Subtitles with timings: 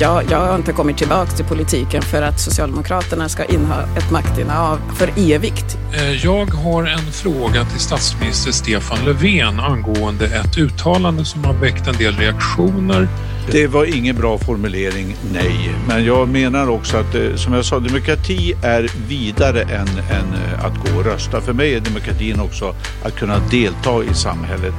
[0.00, 4.78] Jag, jag har inte kommit tillbaka till politiken för att Socialdemokraterna ska inha ett maktinnehav
[4.94, 5.78] för evigt.
[5.92, 11.86] Eh, jag har en fråga till statsminister Stefan Löfven angående ett uttalande som har väckt
[11.86, 13.08] en del reaktioner.
[13.50, 15.74] Det var ingen bra formulering, nej.
[15.88, 20.64] Men jag menar också att, eh, som jag sa, demokrati är vidare än, än eh,
[20.64, 21.40] att gå och rösta.
[21.40, 24.74] För mig är demokratin också att kunna delta i samhället.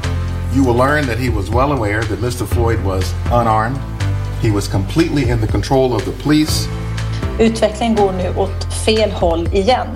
[0.56, 2.46] You will learn that he was well aware that Mr.
[2.46, 3.95] Floyd was unarmed.
[4.46, 6.70] He was completely in the control of the police.
[7.40, 9.88] Utvecklingen går nu åt fel håll igen.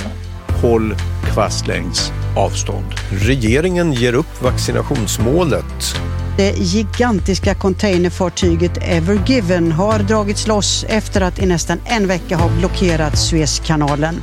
[0.62, 0.96] Håll
[1.34, 2.86] kvastlängds avstånd.
[3.12, 5.96] Regeringen ger upp vaccinationsmålet.
[6.38, 12.50] Det gigantiska containerfartyget Ever Given har dragits loss efter att i nästan en vecka ha
[12.60, 14.22] blockerat Suezkanalen.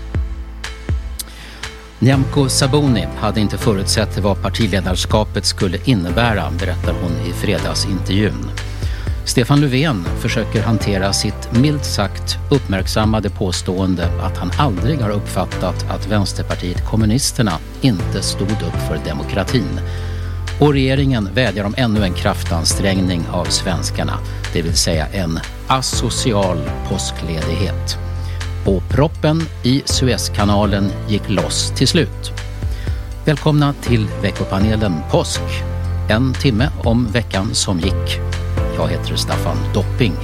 [1.99, 8.51] Nyamko Sabuni hade inte förutsett vad partiledarskapet skulle innebära, berättar hon i fredagsintervjun.
[9.27, 16.07] Stefan Löfven försöker hantera sitt milt sagt uppmärksammade påstående att han aldrig har uppfattat att
[16.07, 19.81] Vänsterpartiet kommunisterna inte stod upp för demokratin.
[20.61, 24.19] Och regeringen vädjar om ännu en kraftansträngning av svenskarna,
[24.53, 27.99] det vill säga en asocial påskledighet.
[28.67, 32.33] Och proppen i Suezkanalen gick loss till slut.
[33.25, 35.43] Välkomna till veckopanelen Påsk.
[36.11, 38.36] En timme om veckan som gick.
[38.79, 40.15] Jag heter Staffan Dopping.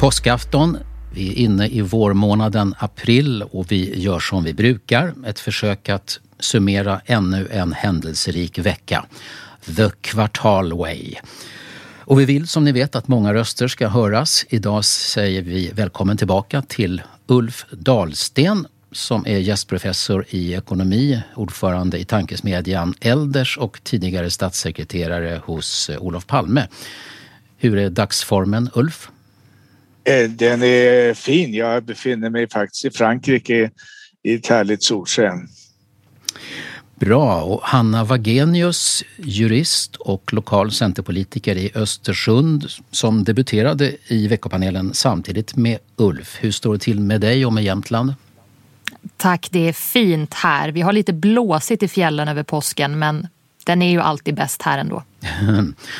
[0.00, 0.78] Påskafton,
[1.14, 5.14] vi är inne i vårmånaden april och vi gör som vi brukar.
[5.26, 9.04] Ett försök att summera ännu en händelserik vecka.
[9.76, 11.14] The Quartal Way.
[11.98, 14.44] Och vi vill som ni vet att många röster ska höras.
[14.48, 22.04] Idag säger vi välkommen tillbaka till Ulf Dahlsten som är gästprofessor i ekonomi, ordförande i
[22.04, 26.68] tankesmedjan Elders och tidigare statssekreterare hos eh, Olof Palme.
[27.58, 29.08] Hur är dagsformen, Ulf?
[30.04, 31.54] Eh, den är fin.
[31.54, 33.70] Jag befinner mig faktiskt i Frankrike
[34.22, 35.48] i ett härligt solsken.
[36.94, 37.42] Bra.
[37.42, 45.78] Och Hanna Wagenius, jurist och lokal centerpolitiker i Östersund som debuterade i veckopanelen samtidigt med
[45.96, 46.38] Ulf.
[46.40, 48.14] Hur står det till med dig och med Jämtland?
[49.16, 50.68] Tack, det är fint här.
[50.68, 53.26] Vi har lite blåsigt i fjällen över påsken men
[53.64, 55.02] den är ju alltid bäst här ändå.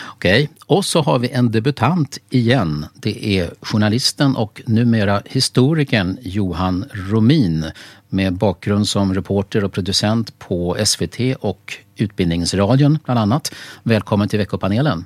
[0.07, 0.49] Okej, okay.
[0.67, 2.87] och så har vi en debutant igen.
[2.95, 7.71] Det är journalisten och numera historikern Johan Romin
[8.09, 13.53] med bakgrund som reporter och producent på SVT och Utbildningsradion bland annat.
[13.83, 15.05] Välkommen till veckopanelen.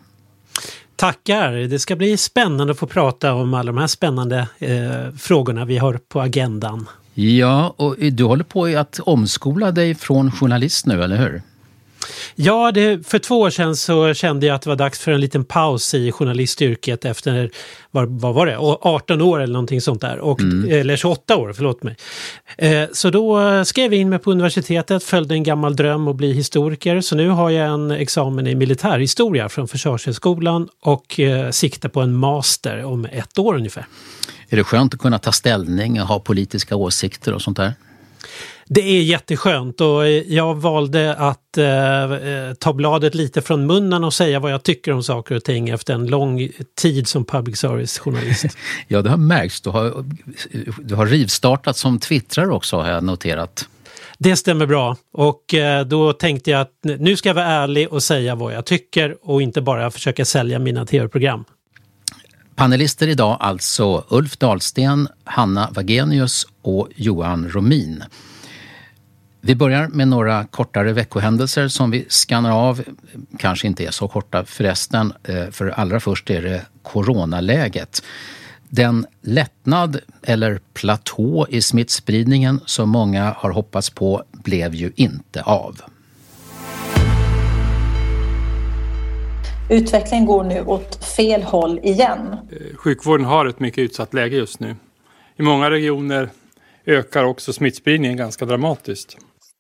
[0.97, 1.53] Tackar!
[1.53, 5.78] Det ska bli spännande att få prata om alla de här spännande eh, frågorna vi
[5.78, 6.87] har på agendan.
[7.14, 11.42] Ja, och du håller på att omskola dig från journalist nu, eller hur?
[12.34, 15.20] Ja, det, för två år sedan så kände jag att det var dags för en
[15.20, 17.50] liten paus i journalistyrket efter,
[17.91, 20.19] vad, vad var det, 18 år eller någonting sånt där.
[20.19, 20.80] Och, mm.
[20.80, 21.97] Eller 28 år, förlåt mig.
[22.58, 26.32] Eh, så då skrev jag in mig på universitetet, följde en gammal dröm att bli
[26.32, 27.00] historiker.
[27.00, 32.15] Så nu har jag en examen i militärhistoria från Försvarshögskolan och eh, siktar på en
[32.15, 33.86] master om ett år ungefär.
[34.48, 37.72] Är det skönt att kunna ta ställning och ha politiska åsikter och sånt där?
[38.66, 44.41] Det är jätteskönt och jag valde att eh, ta bladet lite från munnen och säga
[44.41, 46.48] vad jag tycker om saker och ting efter en lång
[46.80, 48.46] tid som public service-journalist.
[48.88, 49.60] ja, det har märkts.
[49.60, 50.04] Du har,
[50.78, 53.68] du har rivstartat som twittrare också har jag noterat.
[54.18, 58.02] Det stämmer bra och eh, då tänkte jag att nu ska jag vara ärlig och
[58.02, 61.44] säga vad jag tycker och inte bara försöka sälja mina tv-program.
[62.54, 68.04] Panelister idag alltså Ulf Dahlsten, Hanna Wagenius och Johan Romin.
[69.41, 72.83] Vi börjar med några kortare veckohändelser som vi skannar av.
[73.39, 78.03] Kanske inte är så korta förresten, eh, för allra först är det coronaläget.
[78.68, 85.80] Den lättnad eller platå i smittspridningen som många har hoppats på blev ju inte av.
[89.69, 92.37] Utvecklingen går nu åt fel håll igen.
[92.77, 94.77] Sjukvården har ett mycket utsatt läge just nu.
[95.37, 96.31] I många regioner
[96.87, 99.16] ökar också smittspridningen ganska dramatiskt.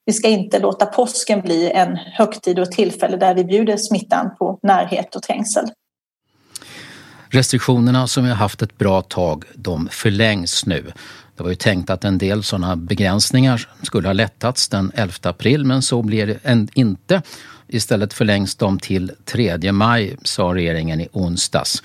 [0.06, 4.58] Vi ska inte låta påsken bli en högtid och tillfälle där vi bjuder smittan på
[4.62, 5.64] närhet och trängsel.
[7.28, 10.92] Restriktionerna som vi har haft ett bra tag, de förlängs nu.
[11.36, 15.64] Det var ju tänkt att en del sådana begränsningar skulle ha lättats den 11 april
[15.64, 17.22] men så blir det inte.
[17.68, 21.82] Istället förlängs de till 3 maj, sa regeringen i onsdags.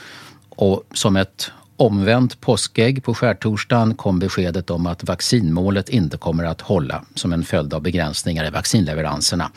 [0.50, 6.62] Och som ett omvänt påskägg på skärtorsdagen kom beskedet om att vaccinmålet inte kommer att
[6.62, 9.52] hålla som en följd av begränsningar i vaccinleveranserna.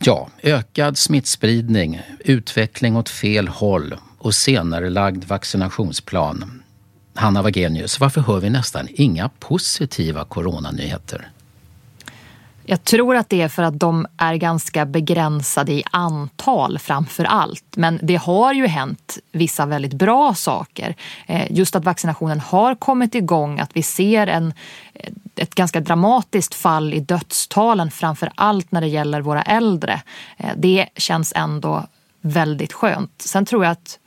[0.00, 6.63] Ja, ökad smittspridning, utveckling åt fel håll och senarelagd vaccinationsplan.
[7.14, 11.30] Hanna Wagenius, varför hör vi nästan inga positiva coronanyheter?
[12.66, 17.64] Jag tror att det är för att de är ganska begränsade i antal framför allt.
[17.76, 20.94] Men det har ju hänt vissa väldigt bra saker.
[21.26, 24.54] Eh, just att vaccinationen har kommit igång, att vi ser en,
[24.94, 30.02] eh, ett ganska dramatiskt fall i dödstalen framför allt när det gäller våra äldre.
[30.36, 31.86] Eh, det känns ändå
[32.20, 33.12] väldigt skönt.
[33.18, 33.98] Sen tror jag att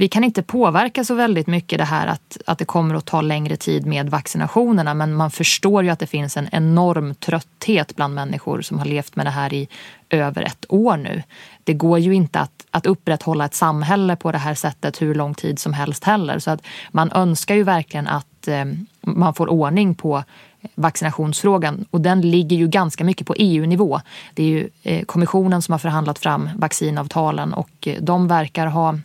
[0.00, 3.20] vi kan inte påverka så väldigt mycket det här att, att det kommer att ta
[3.20, 8.14] längre tid med vaccinationerna men man förstår ju att det finns en enorm trötthet bland
[8.14, 9.68] människor som har levt med det här i
[10.10, 11.22] över ett år nu.
[11.64, 15.34] Det går ju inte att, att upprätthålla ett samhälle på det här sättet hur lång
[15.34, 16.38] tid som helst heller.
[16.38, 18.64] Så att man önskar ju verkligen att eh,
[19.00, 20.24] man får ordning på
[20.74, 24.00] vaccinationsfrågan och den ligger ju ganska mycket på EU-nivå.
[24.34, 28.98] Det är ju eh, kommissionen som har förhandlat fram vaccinavtalen och eh, de verkar ha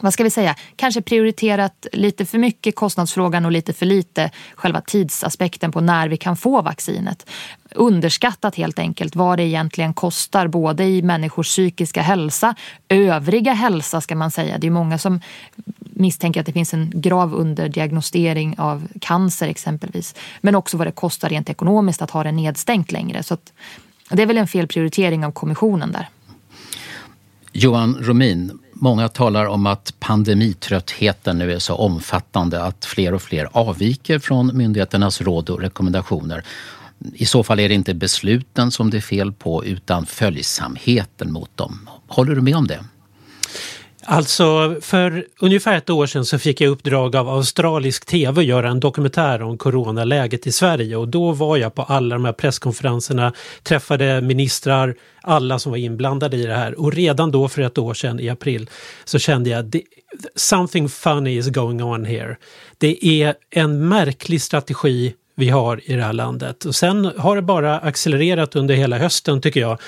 [0.00, 4.80] vad ska vi säga, kanske prioriterat lite för mycket kostnadsfrågan och lite för lite själva
[4.80, 7.26] tidsaspekten på när vi kan få vaccinet.
[7.74, 12.54] Underskattat helt enkelt vad det egentligen kostar både i människors psykiska hälsa,
[12.88, 14.58] övriga hälsa ska man säga.
[14.58, 15.20] Det är många som
[15.78, 20.14] misstänker att det finns en grav underdiagnostisering av cancer exempelvis.
[20.40, 23.22] Men också vad det kostar rent ekonomiskt att ha det nedstängt längre.
[23.22, 23.36] Så
[24.10, 26.08] det är väl en felprioritering av kommissionen där.
[27.52, 33.48] Johan Romin, många talar om att pandemitröttheten nu är så omfattande att fler och fler
[33.52, 36.44] avviker från myndigheternas råd och rekommendationer.
[37.14, 41.56] I så fall är det inte besluten som det är fel på utan följsamheten mot
[41.56, 41.88] dem.
[42.06, 42.84] Håller du med om det?
[44.10, 48.68] Alltså för ungefär ett år sedan så fick jag uppdrag av australisk tv att göra
[48.68, 53.32] en dokumentär om coronaläget i Sverige och då var jag på alla de här presskonferenserna,
[53.62, 57.94] träffade ministrar, alla som var inblandade i det här och redan då för ett år
[57.94, 58.70] sedan i april
[59.04, 59.76] så kände jag
[60.36, 62.36] something funny is going on here.
[62.78, 66.64] Det är en märklig strategi vi har i det här landet.
[66.64, 69.78] Och sen har det bara accelererat under hela hösten tycker jag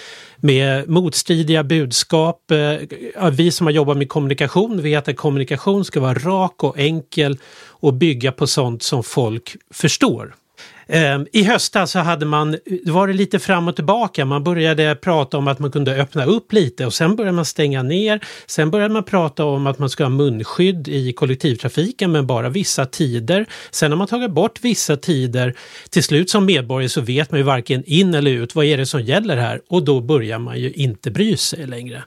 [0.40, 2.50] med motstridiga budskap.
[2.50, 7.38] Eh, vi som har jobbat med kommunikation vet att kommunikation ska vara rak och enkel
[7.68, 10.34] och bygga på sånt som folk förstår.
[10.92, 15.38] Ehm, I höstas så hade man, var det lite fram och tillbaka, man började prata
[15.38, 18.20] om att man kunde öppna upp lite och sen började man stänga ner.
[18.46, 22.86] Sen började man prata om att man ska ha munskydd i kollektivtrafiken men bara vissa
[22.86, 23.46] tider.
[23.70, 25.54] Sen har man tagit bort vissa tider.
[25.90, 28.86] Till slut som medborgare så vet man ju varken in eller ut, vad är det
[28.86, 29.60] som gäller här?
[29.68, 32.04] Och då börjar man ju inte bry sig längre.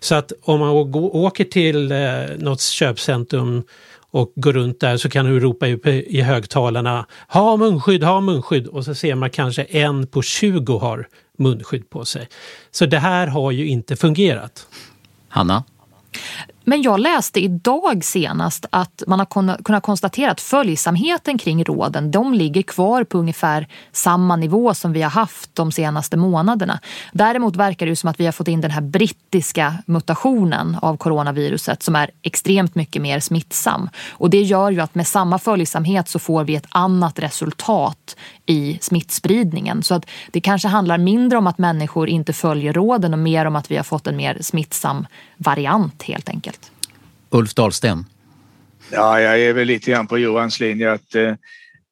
[0.00, 1.98] Så att om man åker till eh,
[2.38, 3.62] något köpcentrum
[4.14, 8.84] och går runt där så kan du ropa i högtalarna ha munskydd, ha munskydd och
[8.84, 12.28] så ser man kanske en på 20 har munskydd på sig.
[12.70, 14.66] Så det här har ju inte fungerat.
[15.28, 15.64] Hanna?
[16.64, 22.34] Men jag läste idag senast att man har kunnat konstatera att följsamheten kring råden, de
[22.34, 26.80] ligger kvar på ungefär samma nivå som vi har haft de senaste månaderna.
[27.12, 31.82] Däremot verkar det som att vi har fått in den här brittiska mutationen av coronaviruset
[31.82, 33.88] som är extremt mycket mer smittsam.
[34.10, 38.16] Och det gör ju att med samma följsamhet så får vi ett annat resultat
[38.46, 39.82] i smittspridningen.
[39.82, 43.56] Så att det kanske handlar mindre om att människor inte följer råden och mer om
[43.56, 45.06] att vi har fått en mer smittsam
[45.36, 46.53] variant helt enkelt.
[47.34, 48.04] Ulf Dahlsten?
[48.90, 51.34] Ja, jag är väl lite grann på Johans linje att eh,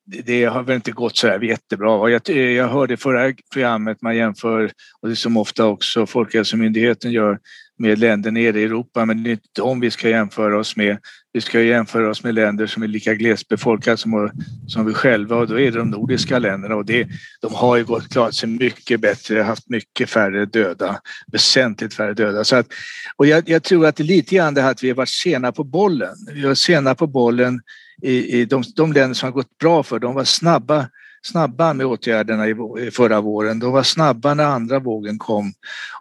[0.05, 2.11] det har väl inte gått så här jättebra.
[2.11, 7.39] Jag, eh, jag hörde förra programmet man jämför, och det som ofta också Folkhälsomyndigheten gör,
[7.79, 10.99] med länder nere i Europa, men det är inte dem vi ska jämföra oss med
[11.33, 14.31] vi ska jämföra oss med länder som är lika glesbefolkade som,
[14.67, 17.09] som vi själva och då är det de nordiska länderna och det,
[17.41, 21.01] de har ju gått, klarat sig mycket bättre, haft mycket färre döda,
[21.33, 22.45] väsentligt färre döda.
[22.45, 22.67] Så att,
[23.17, 25.09] och jag, jag tror att det är lite grann det här att vi har varit
[25.09, 26.15] sena på bollen.
[26.33, 27.61] Vi var sena på bollen
[28.03, 30.87] i, i de, de länder som har gått bra för, de var snabba
[31.27, 33.59] snabba med åtgärderna i, förra våren.
[33.59, 35.53] De var snabba när andra vågen kom.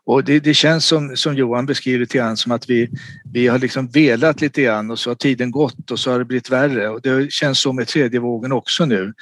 [0.04, 2.90] Och det, det känns som, som Johan beskriver lite grann som att vi,
[3.34, 6.26] vi har liksom velat lite grann och så har tiden gått och så har det
[6.26, 6.90] blivit värre.
[6.90, 9.14] Och det känns så med tredje vågen också nu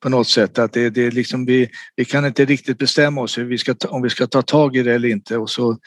[0.00, 3.44] på något sätt att det, det liksom vi, vi kan inte riktigt bestämma oss hur
[3.44, 5.78] vi ska, om vi ska ta tag i det eller inte och så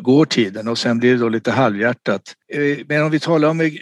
[0.00, 2.22] går tiden och sen blir det då lite halvhjärtat.
[2.52, 3.72] Eh, men om vi talar om eh,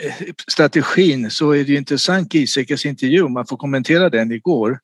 [0.49, 4.79] strategin så är det intressant Gieseckes intervju, man får kommentera den igår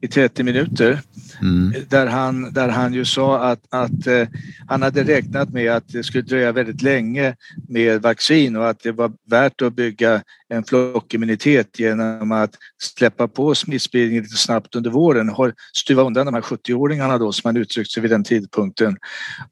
[0.00, 1.00] i 30 minuter.
[1.40, 1.74] Mm.
[1.88, 4.28] Där, han, där han ju sa att, att eh,
[4.66, 7.34] han hade räknat med att det skulle dröja väldigt länge
[7.68, 13.54] med vaccin och att det var värt att bygga en flockimmunitet genom att släppa på
[13.54, 17.90] smittspridningen lite snabbt under våren, har stuva undan de här 70-åringarna då som han uttryckt
[17.90, 18.96] sig vid den tidpunkten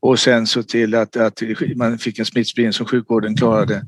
[0.00, 1.42] och sen så till att, att
[1.76, 3.86] man fick en smittspridning som sjukvården klarade.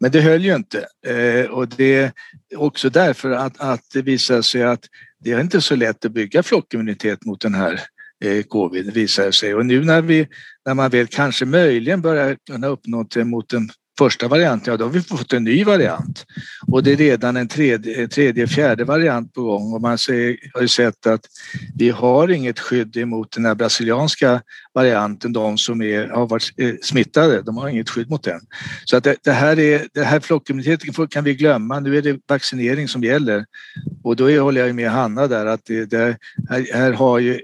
[0.00, 2.12] Men det höll ju inte eh, och det är
[2.56, 4.84] också därför att, att det visar sig att
[5.22, 7.80] det är inte så lätt att bygga flockimmunitet mot den här
[8.24, 10.28] eh, covid visar sig och nu när vi
[10.66, 14.84] när man väl kanske möjligen börjar kunna uppnå det mot den första varianten, ja då
[14.84, 16.24] har vi fått en ny variant.
[16.66, 20.60] Och det är redan en tredje, tredje fjärde variant på gång och man ser, har
[20.60, 21.26] ju sett att
[21.74, 24.42] vi har inget skydd emot den här brasilianska
[24.74, 28.40] varianten, de som är, har varit eh, smittade, de har inget skydd mot den.
[28.84, 32.20] Så att det, det här, är, det här flockimmuniteten kan vi glömma, nu är det
[32.28, 33.44] vaccinering som gäller.
[34.02, 36.16] Och då är, håller jag med Hanna där att det, det
[36.48, 37.40] här, här, har ju eh,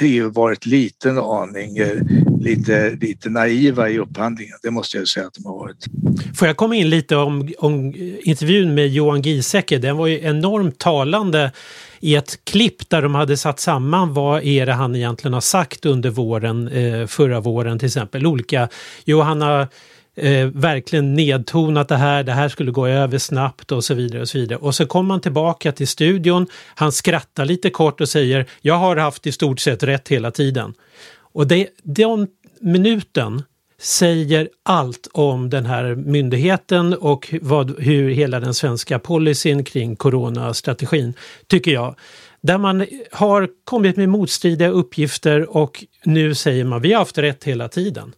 [0.00, 1.96] EU varit liten aning eh,
[2.40, 5.84] lite, lite naiva i upphandlingen, det måste jag säga att de har varit.
[6.34, 10.78] Får jag komma in lite om, om intervjun med Johan Giesecke, den var ju enormt
[10.78, 11.52] talande
[12.02, 15.86] i ett klipp där de hade satt samman vad är det han egentligen har sagt
[15.86, 18.26] under våren, eh, förra våren till exempel.
[18.26, 18.68] Olika,
[19.04, 23.94] Jo, han eh, verkligen nedtonat det här, det här skulle gå över snabbt och så
[23.94, 24.22] vidare.
[24.22, 24.58] Och så vidare.
[24.58, 28.96] Och så kommer han tillbaka till studion, han skrattar lite kort och säger jag har
[28.96, 30.74] haft i stort sett rätt hela tiden.
[31.32, 32.28] Och det, den
[32.60, 33.42] minuten
[33.82, 41.14] säger allt om den här myndigheten och vad, hur hela den svenska policyn kring coronastrategin,
[41.46, 41.94] tycker jag.
[42.40, 47.44] Där man har kommit med motstridiga uppgifter och nu säger man vi har haft rätt
[47.44, 48.12] hela tiden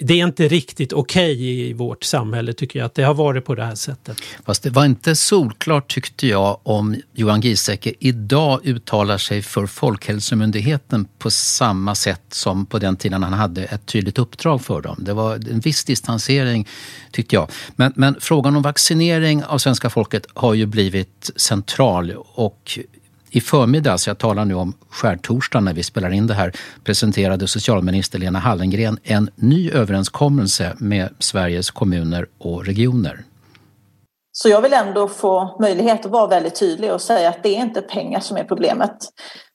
[0.00, 3.44] det är inte riktigt okej okay i vårt samhälle tycker jag att det har varit
[3.44, 4.16] på det här sättet.
[4.44, 11.08] Fast det var inte solklart tyckte jag om Johan Giesecke idag uttalar sig för Folkhälsomyndigheten
[11.18, 14.96] på samma sätt som på den tiden han hade ett tydligt uppdrag för dem.
[15.00, 16.68] Det var en viss distansering
[17.10, 17.50] tyckte jag.
[17.76, 22.78] Men, men frågan om vaccinering av svenska folket har ju blivit central och
[23.30, 26.52] i förmiddags, jag talar nu om skärtorsdagen när vi spelar in det här,
[26.84, 33.24] presenterade socialminister Lena Hallengren en ny överenskommelse med Sveriges kommuner och regioner.
[34.32, 37.60] Så jag vill ändå få möjlighet att vara väldigt tydlig och säga att det är
[37.60, 38.96] inte pengar som är problemet.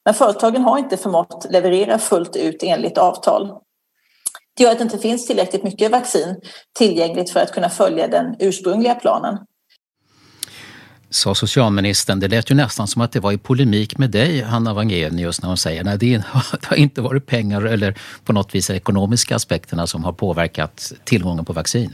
[0.06, 3.52] Men företagen har inte förmått leverera fullt ut enligt avtal.
[4.58, 6.36] Det gör att det inte finns tillräckligt mycket vaccin
[6.78, 9.38] tillgängligt för att kunna följa den ursprungliga planen
[11.10, 12.20] sa socialministern.
[12.20, 15.48] Det lät ju nästan som att det var i polemik med dig, Hanna Wangenius, när
[15.48, 16.24] hon säger att det
[16.64, 17.96] har inte varit pengar eller
[18.26, 21.94] på något vis ekonomiska aspekterna som har påverkat tillgången på vaccin.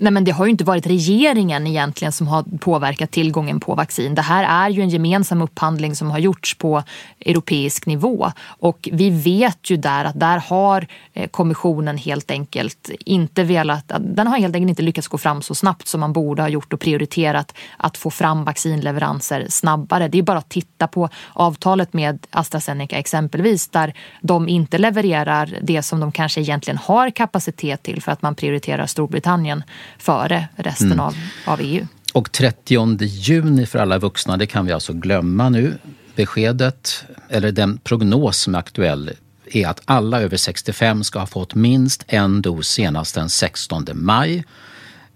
[0.00, 4.14] Nej men det har ju inte varit regeringen egentligen som har påverkat tillgången på vaccin.
[4.14, 6.82] Det här är ju en gemensam upphandling som har gjorts på
[7.20, 13.44] europeisk nivå och vi vet ju där att där har eh, kommissionen helt enkelt inte
[13.44, 16.48] velat, den har helt enkelt inte lyckats gå fram så snabbt som man borde ha
[16.48, 20.08] gjort och prioriterat att få fram vaccinleveranser snabbare.
[20.08, 25.82] Det är bara att titta på avtalet med AstraZeneca exempelvis där de inte levererar det
[25.82, 29.62] som de kanske egentligen har kapacitet till för att man prioriterar Storbritannien
[29.98, 31.00] före resten mm.
[31.00, 31.86] av, av EU.
[32.12, 35.78] Och 30 juni för alla vuxna, det kan vi alltså glömma nu.
[36.16, 39.10] Beskedet, eller den prognos som är aktuell,
[39.52, 44.44] är att alla över 65 ska ha fått minst en dos senast den 16 maj.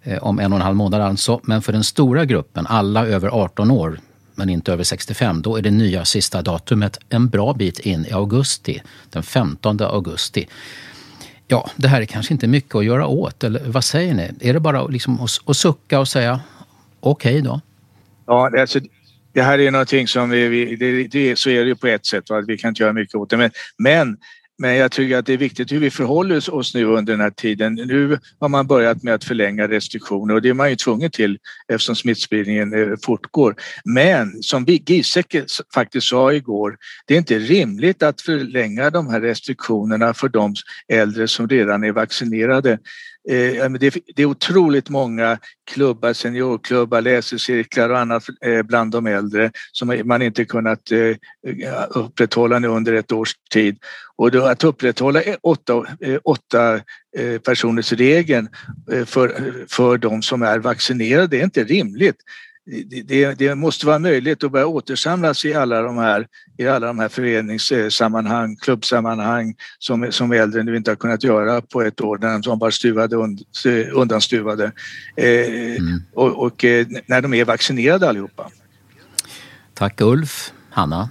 [0.03, 1.41] Eh, om en och en halv månad alltså.
[1.43, 4.01] Men för den stora gruppen, alla över 18 år,
[4.35, 8.13] men inte över 65, då är det nya sista datumet en bra bit in i
[8.13, 10.49] augusti, den 15 augusti.
[11.49, 14.31] Ja, det här är kanske inte mycket att göra åt, eller vad säger ni?
[14.41, 16.41] Är det bara liksom att, att sucka och säga
[17.01, 17.61] okej okay då?
[18.27, 18.81] Ja, alltså,
[19.33, 22.07] det här är någonting som vi, vi det, det, så är det ju på ett
[22.07, 22.41] sätt, va?
[22.41, 23.37] vi kan inte göra mycket åt det.
[23.37, 24.17] Men, men
[24.59, 27.31] men jag tycker att det är viktigt hur vi förhåller oss nu under den här
[27.31, 27.75] tiden.
[27.75, 31.39] Nu har man börjat med att förlänga restriktioner och det är man ju tvungen till
[31.69, 33.57] eftersom smittspridningen eh, fortgår.
[33.85, 35.45] Men som Giesecke
[35.75, 40.55] faktiskt sa igår, det är inte rimligt att förlänga de här restriktionerna för de
[40.89, 42.79] äldre som redan är vaccinerade.
[43.29, 45.39] Eh, det är otroligt många
[45.71, 51.17] klubbar, seniorklubbar, läsecirklar och annat eh, bland de äldre som man inte kunnat eh,
[51.91, 53.79] upprätthålla nu under ett års tid.
[54.17, 55.87] Och då att upprätthålla åtta,
[56.23, 56.81] åtta
[57.45, 58.49] personers regeln
[59.07, 62.17] för, för de som är vaccinerade är inte rimligt
[63.05, 66.99] det, det, måste vara möjligt att börja återsamlas i alla de här, i alla de
[66.99, 72.39] här föreningssammanhang, klubbsammanhang som, som äldre nu inte har kunnat göra på ett år när
[72.39, 73.17] de var stuvade,
[73.93, 74.73] undanstuvade
[75.17, 76.03] eh, mm.
[76.15, 78.51] och, och eh, när de är vaccinerade allihopa.
[79.75, 80.53] Tack Ulf.
[80.71, 81.11] Hanna?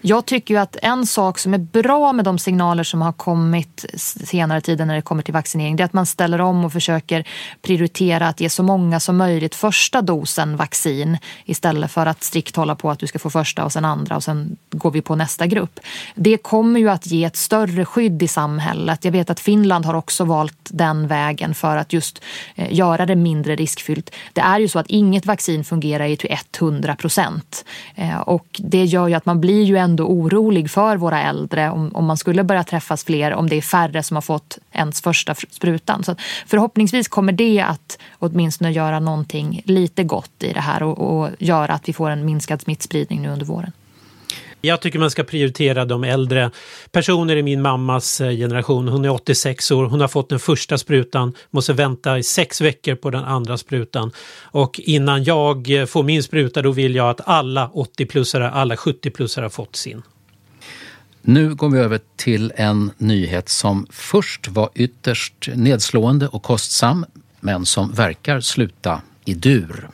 [0.00, 3.84] Jag tycker ju att en sak som är bra med de signaler som har kommit
[4.24, 7.24] senare tiden när det kommer till vaccinering det är att man ställer om och försöker
[7.62, 12.74] prioritera att ge så många som möjligt första dosen vaccin istället för att strikt hålla
[12.74, 15.46] på att du ska få första och sen andra och sen går vi på nästa
[15.46, 15.80] grupp.
[16.14, 19.04] Det kommer ju att ge ett större skydd i samhället.
[19.04, 22.22] Jag vet att Finland har också valt den vägen för att just
[22.54, 24.10] eh, göra det mindre riskfyllt.
[24.32, 27.64] Det är ju så att inget vaccin fungerar ju till 100 procent
[27.94, 31.90] eh, och det gör ju att man blir ju ändå orolig för våra äldre om,
[31.94, 35.34] om man skulle börja träffas fler, om det är färre som har fått ens första
[35.34, 36.04] sprutan.
[36.04, 36.16] Så
[36.46, 41.72] förhoppningsvis kommer det att åtminstone göra någonting lite gott i det här och, och göra
[41.72, 43.72] att vi får en minskad smittspridning nu under våren.
[44.64, 46.50] Jag tycker man ska prioritera de äldre
[46.90, 48.88] personer i min mammas eh, generation.
[48.88, 52.94] Hon är 86 år, hon har fått den första sprutan, måste vänta i sex veckor
[52.94, 54.10] på den andra sprutan.
[54.42, 59.42] Och innan jag eh, får min spruta då vill jag att alla 80-plussare, alla 70-plussare
[59.42, 60.02] har fått sin.
[61.22, 67.06] Nu går vi över till en nyhet som först var ytterst nedslående och kostsam
[67.40, 69.88] men som verkar sluta i dur.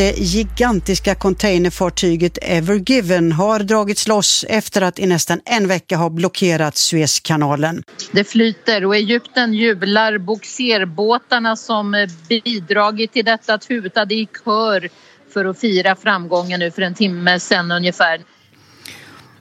[0.00, 6.10] Det gigantiska containerfartyget Ever Given har dragits loss efter att i nästan en vecka ha
[6.10, 7.82] blockerat Suezkanalen.
[8.12, 10.18] Det flyter och Egypten jublar.
[10.18, 14.88] Boxerbåtarna som bidragit till detta tutade i kör
[15.32, 18.20] för att fira framgången nu för en timme sedan ungefär.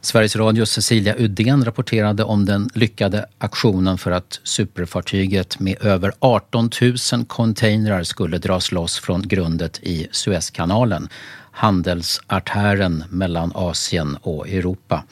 [0.01, 6.69] Sveriges Radios Cecilia Uddén rapporterade om den lyckade aktionen för att superfartyget med över 18
[7.13, 11.09] 000 containrar skulle dras loss från grundet i Suezkanalen,
[11.51, 15.03] handelsartären mellan Asien och Europa.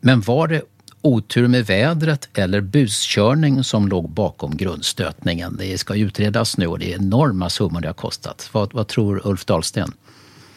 [0.00, 0.62] Men var det
[1.02, 5.56] otur med vädret eller buskörning som låg bakom grundstötningen?
[5.58, 8.48] Det ska utredas nu och det är enorma summor det har kostat.
[8.52, 9.92] Vad, vad tror Ulf Dahlsten?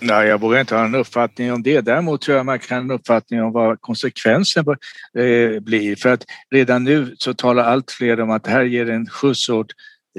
[0.04, 1.82] Nej, jag vågar inte ha en uppfattning om det.
[1.82, 4.66] Däremot tror jag man kan ha en uppfattning om vad konsekvensen
[5.18, 5.96] eh, blir.
[5.96, 9.50] För att redan nu så talar allt fler om att det här ger en skjuts
[9.50, 9.68] åt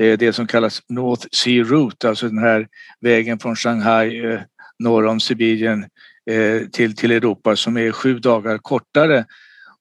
[0.00, 2.68] eh, det som kallas North Sea Route, alltså den här
[3.00, 4.40] vägen från Shanghai eh,
[4.78, 5.84] norr om Sibirien
[6.72, 9.24] till, till Europa som är sju dagar kortare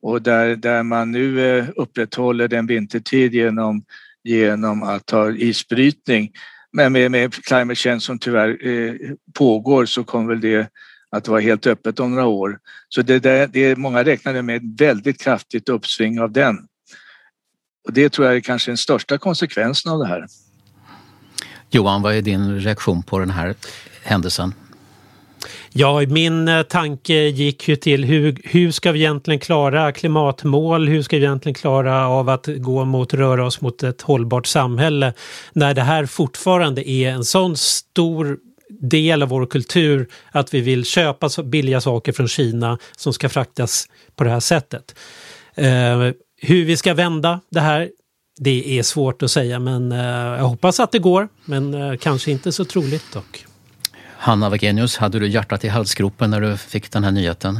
[0.02, 3.84] och där, där man nu upprätthåller den vintertid genom,
[4.24, 6.32] genom att ha isbrytning.
[6.74, 8.94] Men med, med climate change som tyvärr eh,
[9.34, 10.70] pågår så kommer väl det
[11.12, 12.60] att vara helt öppet om några år.
[12.90, 16.58] Så det, där, det många räknade med ett väldigt kraftigt uppsving av den.
[17.88, 20.26] Och det tror jag är kanske den största konsekvensen av det här.
[21.70, 23.56] Johan, vad är din reaktion på den här
[24.04, 24.54] händelsen?
[25.70, 30.88] Ja, min eh, tanke gick ju till hur, hur ska vi egentligen klara klimatmål?
[30.88, 35.14] Hur ska vi egentligen klara av att gå mot, röra oss mot ett hållbart samhälle
[35.54, 38.38] när det här fortfarande är en sån stor
[38.80, 43.86] del av vår kultur att vi vill köpa billiga saker från Kina som ska fraktas
[44.16, 44.96] på det här sättet.
[45.56, 47.90] Eh, hur vi ska vända det här,
[48.40, 50.00] det är svårt att säga men eh,
[50.38, 53.46] jag hoppas att det går, men eh, kanske inte så troligt dock.
[54.22, 57.60] Hanna Wagenius, hade du hjärtat i halsgropen när du fick den här nyheten?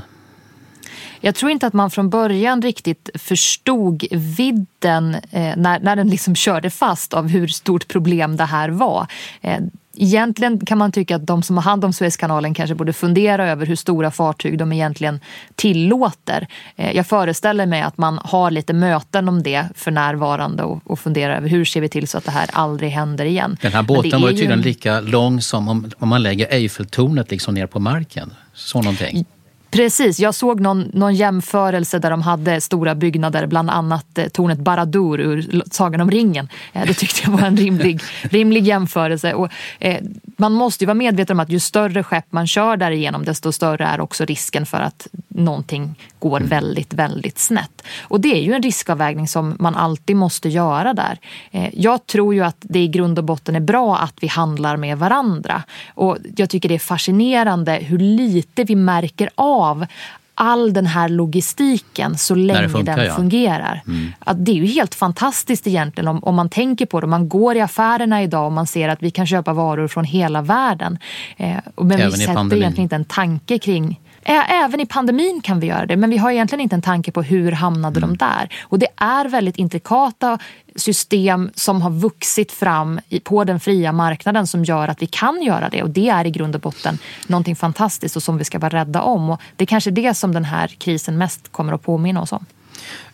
[1.20, 6.36] Jag tror inte att man från början riktigt förstod vidden eh, när, när den liksom
[6.36, 9.08] körde fast av hur stort problem det här var.
[9.42, 9.60] Eh,
[9.94, 13.66] Egentligen kan man tycka att de som har hand om Suezkanalen kanske borde fundera över
[13.66, 15.20] hur stora fartyg de egentligen
[15.56, 16.48] tillåter.
[16.76, 21.38] Eh, jag föreställer mig att man har lite möten om det för närvarande och, funderar
[21.38, 23.58] över hur ser vi till så att det här aldrig händer igen.
[23.62, 24.62] Den här båten var ju tydligen en...
[24.62, 28.34] lika lång som om, om man lägger Eiffeltornet liksom ner på marken.
[28.54, 29.26] Så någonting.
[29.72, 34.60] Precis, jag såg någon, någon jämförelse där de hade stora byggnader, bland annat eh, tornet
[34.60, 36.50] Baradur ur Sagan om ringen.
[36.74, 39.34] Eh, det tyckte jag var en rimlig, rimlig jämförelse.
[39.34, 39.98] Och, eh,
[40.38, 43.86] man måste ju vara medveten om att ju större skepp man kör därigenom desto större
[43.86, 46.50] är också risken för att någonting går mm.
[46.50, 47.84] väldigt, väldigt snett.
[48.02, 51.18] Och det är ju en riskavvägning som man alltid måste göra där.
[51.52, 54.78] Eh, jag tror ju att det i grund och botten är bra att vi handlar
[54.78, 55.64] med varandra.
[55.94, 59.61] Och jag tycker det är fascinerande hur lite vi märker av
[60.36, 63.16] all den här logistiken så länge funkar, den ja.
[63.16, 63.82] fungerar.
[63.88, 64.12] Mm.
[64.20, 67.08] Att det är ju helt fantastiskt egentligen om, om man tänker på det.
[67.08, 70.42] Man går i affärerna idag och man ser att vi kan köpa varor från hela
[70.42, 70.98] världen.
[71.38, 75.68] Eh, men Även vi sätter egentligen inte en tanke kring Även i pandemin kan vi
[75.68, 78.10] göra det men vi har egentligen inte en tanke på hur hamnade mm.
[78.10, 78.50] de där.
[78.62, 80.40] Och det är väldigt intrikata
[80.76, 85.70] system som har vuxit fram på den fria marknaden som gör att vi kan göra
[85.70, 88.80] det och det är i grund och botten någonting fantastiskt och som vi ska vara
[88.80, 89.30] rädda om.
[89.30, 92.46] Och det är kanske det som den här krisen mest kommer att påminna oss om.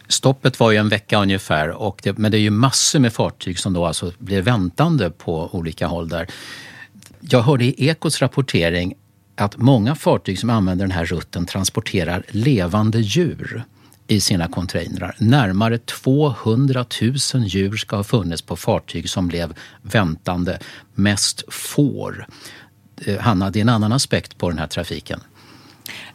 [0.08, 3.60] Stoppet var ju en vecka ungefär, och det, men det är ju massor med fartyg
[3.60, 6.28] som då alltså blir väntande på olika håll där.
[7.20, 8.94] Jag hörde i Ekots rapportering
[9.38, 13.64] att många fartyg som använder den här rutten transporterar levande djur
[14.08, 15.16] i sina containrar.
[15.20, 20.60] Närmare 200 000 djur ska ha funnits på fartyg som blev väntande,
[20.96, 22.28] mest får.
[23.06, 25.20] Eh, Hanna, det är en annan aspekt på den här trafiken.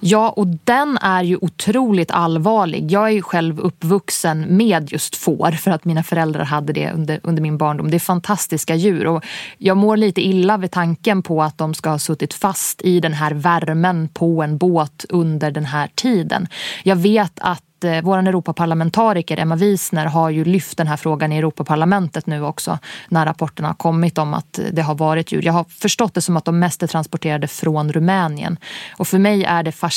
[0.05, 2.93] Ja, och den är ju otroligt allvarlig.
[2.93, 7.21] Jag är ju själv uppvuxen med just får för att mina föräldrar hade det under,
[7.23, 7.91] under min barndom.
[7.91, 9.25] Det är fantastiska djur och
[9.59, 13.12] jag mår lite illa vid tanken på att de ska ha suttit fast i den
[13.12, 16.47] här värmen på en båt under den här tiden.
[16.83, 21.38] Jag vet att eh, vår Europaparlamentariker Emma Wiesner har ju lyft den här frågan i
[21.38, 25.43] Europaparlamentet nu också när rapporterna har kommit om att det har varit djur.
[25.45, 28.57] Jag har förstått det som att de mest är transporterade från Rumänien.
[28.97, 29.91] Och för mig är det fascinerande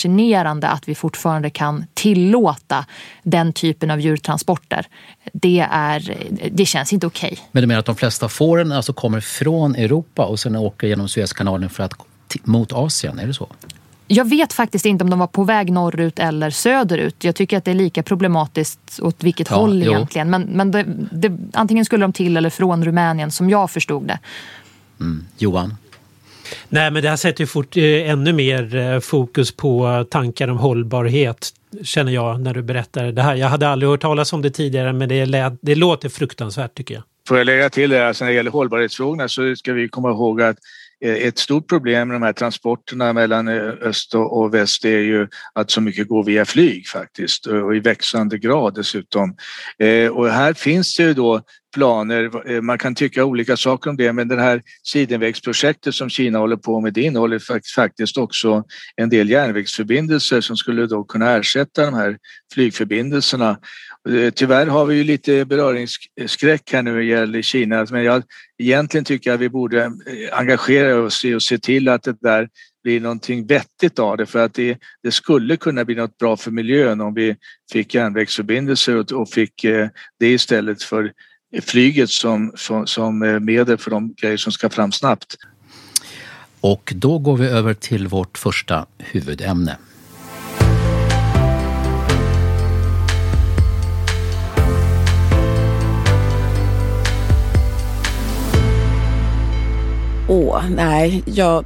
[0.63, 2.86] att vi fortfarande kan tillåta
[3.23, 4.86] den typen av djurtransporter.
[5.34, 6.17] Det, är,
[6.51, 7.31] det känns inte okej.
[7.31, 7.43] Okay.
[7.51, 11.10] Men du menar att de flesta fåren alltså kommer från Europa och sen åker genom
[11.10, 11.93] Suezkanalen för att
[12.43, 13.47] mot Asien, är det så?
[14.08, 17.23] Jag vet faktiskt inte om de var på väg norrut eller söderut.
[17.23, 19.91] Jag tycker att det är lika problematiskt åt vilket ja, håll jo.
[19.91, 20.29] egentligen.
[20.29, 24.19] Men, men det, det, antingen skulle de till eller från Rumänien som jag förstod det.
[24.99, 25.25] Mm.
[25.38, 25.77] Johan?
[26.69, 30.58] Nej men det här sätter ju fort, eh, ännu mer eh, fokus på tankar om
[30.58, 31.53] hållbarhet
[31.84, 33.36] känner jag när du berättar det här.
[33.36, 36.93] Jag hade aldrig hört talas om det tidigare men det, lät, det låter fruktansvärt tycker
[36.93, 37.03] jag.
[37.27, 40.41] Får jag lägga till det, alltså när det gäller hållbarhetsfrågorna så ska vi komma ihåg
[40.41, 40.58] att
[41.01, 45.27] eh, ett stort problem med de här transporterna mellan eh, öst och väst är ju
[45.53, 49.36] att så mycket går via flyg faktiskt och i växande grad dessutom.
[49.79, 51.41] Eh, och här finns det ju då
[51.75, 56.39] planer, eh, man kan tycka olika saker om det men det här sidenvägsprojektet som Kina
[56.39, 57.41] håller på med det innehåller
[57.75, 58.63] faktiskt också
[58.95, 62.17] en del järnvägsförbindelser som skulle då kunna ersätta de här
[62.53, 63.57] flygförbindelserna.
[64.09, 68.23] Eh, tyvärr har vi ju lite beröringsskräck här nu när det gäller Kina men jag,
[68.57, 69.91] egentligen tycker jag vi borde eh,
[70.39, 72.49] engagera oss i och se till att det där
[72.83, 76.51] blir någonting vettigt av det för att det, det skulle kunna bli något bra för
[76.51, 77.35] miljön om vi
[77.71, 79.65] fick järnvägsförbindelser och, och fick
[80.19, 81.11] det istället för
[81.62, 82.52] flyget som,
[82.86, 85.36] som, medel för de grejer som ska fram snabbt.
[86.62, 89.78] Och då går vi över till vårt första huvudämne.
[100.28, 101.65] Åh, nej, jag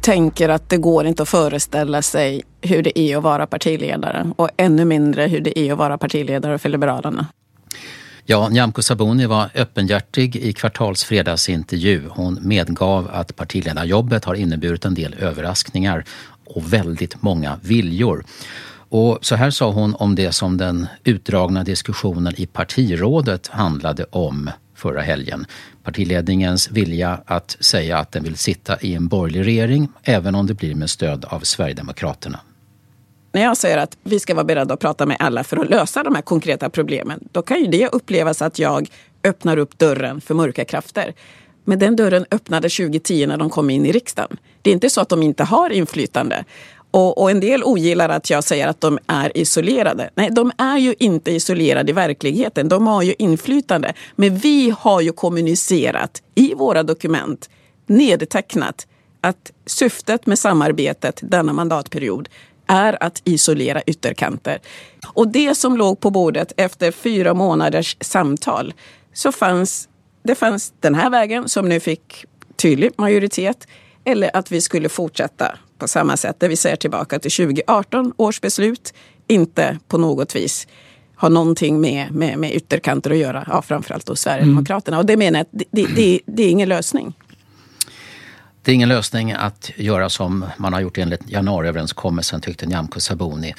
[0.00, 4.48] tänker att det går inte att föreställa sig hur det är att vara partiledare och
[4.56, 7.26] ännu mindre hur det är att vara partiledare för Liberalerna.
[8.24, 12.08] Ja, Nyamko Sabuni var öppenhjärtig i Kvartals fredagsintervju.
[12.08, 16.04] Hon medgav att partiledarjobbet har inneburit en del överraskningar
[16.44, 18.24] och väldigt många viljor.
[18.88, 24.50] Och så här sa hon om det som den utdragna diskussionen i partirådet handlade om
[24.74, 25.46] förra helgen.
[25.82, 30.54] Partiledningens vilja att säga att den vill sitta i en borgerlig regering även om det
[30.54, 32.40] blir med stöd av Sverigedemokraterna.
[33.32, 36.02] När jag säger att vi ska vara beredda att prata med alla för att lösa
[36.02, 38.88] de här konkreta problemen, då kan ju det upplevas att jag
[39.24, 41.14] öppnar upp dörren för mörka krafter.
[41.64, 44.36] Men den dörren öppnade 2010 när de kom in i riksdagen.
[44.62, 46.44] Det är inte så att de inte har inflytande.
[46.90, 50.10] Och, och, en del ogillar att jag säger att de är isolerade.
[50.14, 52.68] Nej, de är ju inte isolerade i verkligheten.
[52.68, 53.92] De har ju inflytande.
[54.16, 57.50] Men vi har ju kommunicerat i våra dokument,
[57.86, 58.86] nedtecknat,
[59.20, 62.28] att syftet med samarbetet denna mandatperiod
[62.66, 64.58] är att isolera ytterkanter.
[65.14, 68.74] Och det som låg på bordet efter fyra månaders samtal
[69.12, 69.88] så fanns
[70.24, 72.24] det fanns den här vägen som nu fick
[72.56, 73.66] tydlig majoritet
[74.04, 78.40] eller att vi skulle fortsätta på samma sätt där vi ser tillbaka till 2018 års
[78.40, 78.94] beslut.
[79.26, 80.66] Inte på något vis
[81.16, 83.44] har någonting med, med, med ytterkanter att göra.
[83.50, 84.96] Ja, framförallt då Sverigedemokraterna.
[84.96, 85.00] Mm.
[85.00, 87.14] Och det menar jag det, det, det är ingen lösning.
[88.64, 93.54] Det är ingen lösning att göra som man har gjort enligt januariöverenskommelsen tyckte Nyamko Sabuni.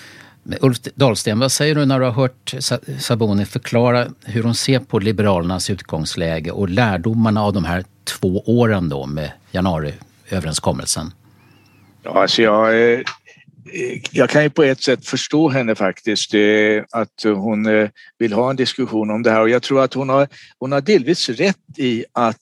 [0.61, 2.53] Ulf Dahlsten, vad säger du när du har hört
[2.99, 8.89] Sabuni förklara hur hon ser på Liberalernas utgångsläge och lärdomarna av de här två åren
[8.89, 11.13] då med januariöverenskommelsen?
[12.03, 12.99] Ja, alltså jag, eh,
[14.11, 18.49] jag kan ju på ett sätt förstå henne faktiskt, eh, att hon eh, vill ha
[18.49, 20.27] en diskussion om det här och jag tror att hon har,
[20.59, 22.37] hon har delvis rätt i att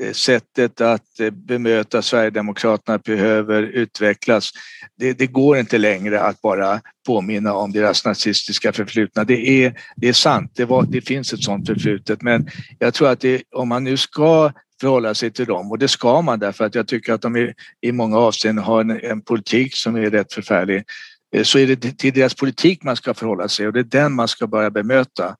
[0.00, 4.50] Eh, sättet att eh, bemöta Sverigedemokraterna behöver utvecklas.
[4.98, 9.24] Det, det, går inte längre att bara påminna om deras nazistiska förflutna.
[9.24, 13.08] Det är, det är sant, det, var, det finns ett sådant förflutet men jag tror
[13.08, 16.64] att det, om man nu ska förhålla sig till dem och det ska man därför
[16.64, 20.10] att jag tycker att de i, i många avseenden har en, en politik som är
[20.10, 20.84] rätt förfärlig
[21.32, 24.12] Eh, så är det till deras politik man ska förhålla sig och det är den
[24.12, 25.36] man ska börja bemöta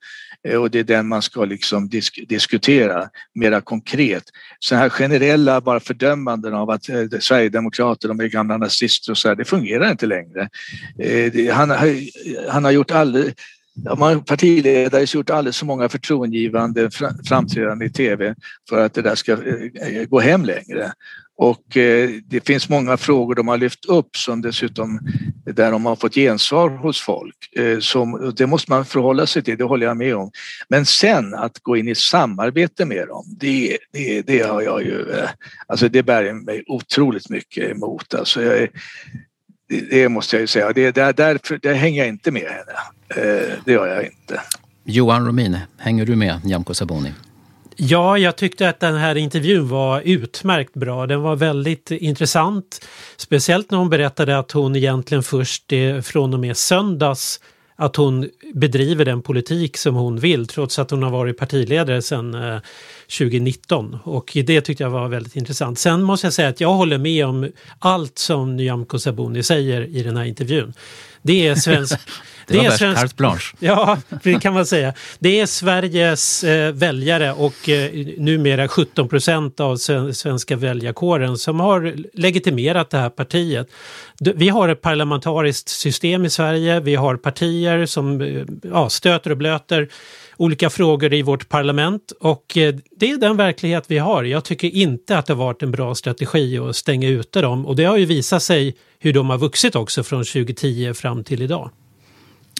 [0.48, 4.24] eh, och det är den man ska liksom disk diskutera mera konkret.
[4.58, 9.28] Så här generella bara fördömanden av att eh, Sverigedemokrater, de är gamla nazister och så
[9.28, 10.48] här, det fungerar inte längre.
[10.98, 11.70] Eh, han,
[12.48, 13.34] han har gjort alldeles
[13.98, 16.90] man partiledare har gjort alldeles för många förtroendegivande
[17.28, 18.34] framträdanden i tv
[18.68, 20.92] för att det där ska eh, eh, gå hem längre.
[21.36, 25.00] Och eh, det finns många frågor de har lyft upp som dessutom
[25.44, 27.56] där de har fått gensvar hos folk.
[27.56, 30.30] Eh, som, det måste man förhålla sig till, det håller jag med om.
[30.68, 35.10] Men sen att gå in i samarbete med dem, det, det, det har jag ju,
[35.10, 35.28] eh,
[35.66, 38.14] alltså det bär mig otroligt mycket emot.
[38.14, 38.68] Alltså jag,
[39.90, 40.72] det måste jag ju säga.
[40.72, 42.72] Det, där, därför, där hänger jag inte med henne.
[43.08, 44.40] Eh, det gör jag inte.
[44.84, 47.12] Johan Romin, hänger du med Nyamko Sabuni?
[47.76, 51.06] Ja, jag tyckte att den här intervjun var utmärkt bra.
[51.06, 52.88] Den var väldigt intressant.
[53.16, 57.40] Speciellt när hon berättade att hon egentligen först från och med söndags
[57.76, 62.34] att hon bedriver den politik som hon vill trots att hon har varit partiledare sedan
[62.34, 62.58] eh,
[63.18, 63.98] 2019.
[64.04, 65.78] Och det tyckte jag var väldigt intressant.
[65.78, 70.02] Sen måste jag säga att jag håller med om allt som Nyamko Sabuni säger i
[70.02, 70.72] den här intervjun.
[71.22, 71.98] Det är svensk...
[72.46, 73.56] det, det är svensk, carte blanche.
[73.58, 74.94] Ja, det kan man säga.
[75.18, 79.76] Det är Sveriges eh, väljare och eh, numera 17 procent av
[80.12, 83.68] svenska väljarkåren som har legitimerat det här partiet.
[84.20, 86.80] Vi har ett parlamentariskt system i Sverige.
[86.80, 89.88] Vi har partier som eh, ja, stöter och blöter
[90.36, 94.24] olika frågor i vårt parlament och eh, det är den verklighet vi har.
[94.24, 97.76] Jag tycker inte att det har varit en bra strategi att stänga ute dem och
[97.76, 101.70] det har ju visat sig hur de har vuxit också från 2010 fram till idag.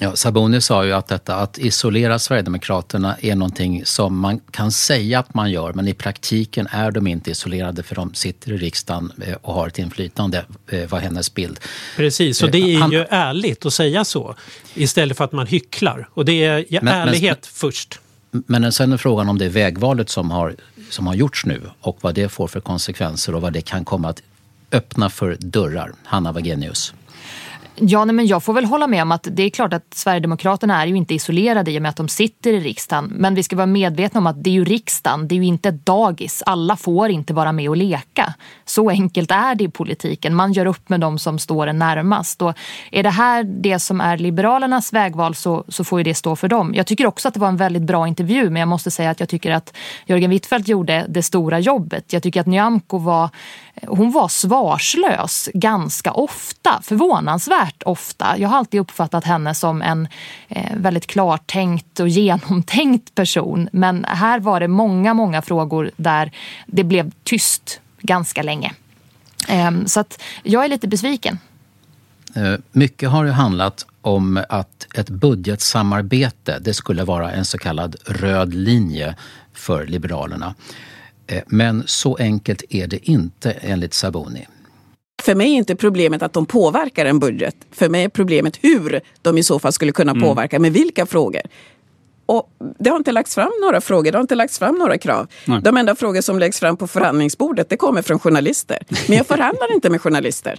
[0.00, 5.18] Ja, Saboni sa ju att detta att isolera Sverigedemokraterna är någonting som man kan säga
[5.18, 9.12] att man gör men i praktiken är de inte isolerade för de sitter i riksdagen
[9.26, 11.60] eh, och har ett inflytande, eh, var hennes bild.
[11.96, 14.34] Precis, och det är ju ärligt att säga så
[14.74, 16.08] istället för att man hycklar.
[16.10, 18.00] Och det är men, ärlighet men, först.
[18.30, 20.56] Men sen är frågan om det är vägvalet som har,
[20.90, 24.08] som har gjorts nu och vad det får för konsekvenser och vad det kan komma
[24.08, 24.22] att
[24.72, 25.92] öppna för dörrar.
[26.04, 26.94] Hanna Wagenius.
[27.74, 30.82] Ja, nej, men jag får väl hålla med om att det är klart att Sverigedemokraterna
[30.82, 33.12] är ju inte isolerade i och med att de sitter i riksdagen.
[33.16, 35.68] Men vi ska vara medvetna om att det är ju riksdagen, det är ju inte
[35.68, 36.42] ett dagis.
[36.46, 38.34] Alla får inte vara med och leka.
[38.64, 40.34] Så enkelt är det i politiken.
[40.34, 42.42] Man gör upp med de som står en närmast.
[42.42, 42.54] Och
[42.90, 46.48] är det här det som är Liberalernas vägval så, så får ju det stå för
[46.48, 46.74] dem.
[46.74, 49.20] Jag tycker också att det var en väldigt bra intervju men jag måste säga att
[49.20, 52.12] jag tycker att Jörgen Wittfeldt gjorde det stora jobbet.
[52.12, 53.30] Jag tycker att Nyamko var
[53.86, 58.38] hon var svarslös ganska ofta, förvånansvärt ofta.
[58.38, 60.08] Jag har alltid uppfattat henne som en
[60.48, 63.68] eh, väldigt klartänkt och genomtänkt person.
[63.72, 66.32] Men här var det många, många frågor där
[66.66, 68.72] det blev tyst ganska länge.
[69.48, 71.38] Ehm, så att jag är lite besviken.
[72.34, 77.96] Eh, mycket har ju handlat om att ett budgetsamarbete, det skulle vara en så kallad
[78.06, 79.16] röd linje
[79.52, 80.54] för Liberalerna.
[81.32, 84.46] Eh, men så enkelt är det inte enligt Saboni.
[85.22, 87.56] För mig är inte problemet att de påverkar en budget.
[87.70, 90.22] För mig är problemet hur de i så fall skulle kunna mm.
[90.22, 91.40] påverka, med vilka frågor.
[92.26, 95.26] Och det har inte lagts fram några frågor, det har inte lagts fram några krav.
[95.44, 95.60] Nej.
[95.62, 98.78] De enda frågor som läggs fram på förhandlingsbordet, det kommer från journalister.
[99.08, 100.58] Men jag förhandlar inte med journalister.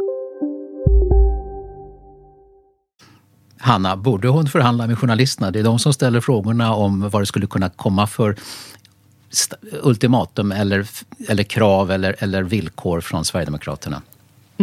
[3.63, 5.51] Hanna, borde hon förhandla med journalisterna?
[5.51, 8.35] Det är de som ställer frågorna om vad det skulle kunna komma för
[9.83, 10.87] ultimatum eller,
[11.27, 14.01] eller krav eller, eller villkor från Sverigedemokraterna.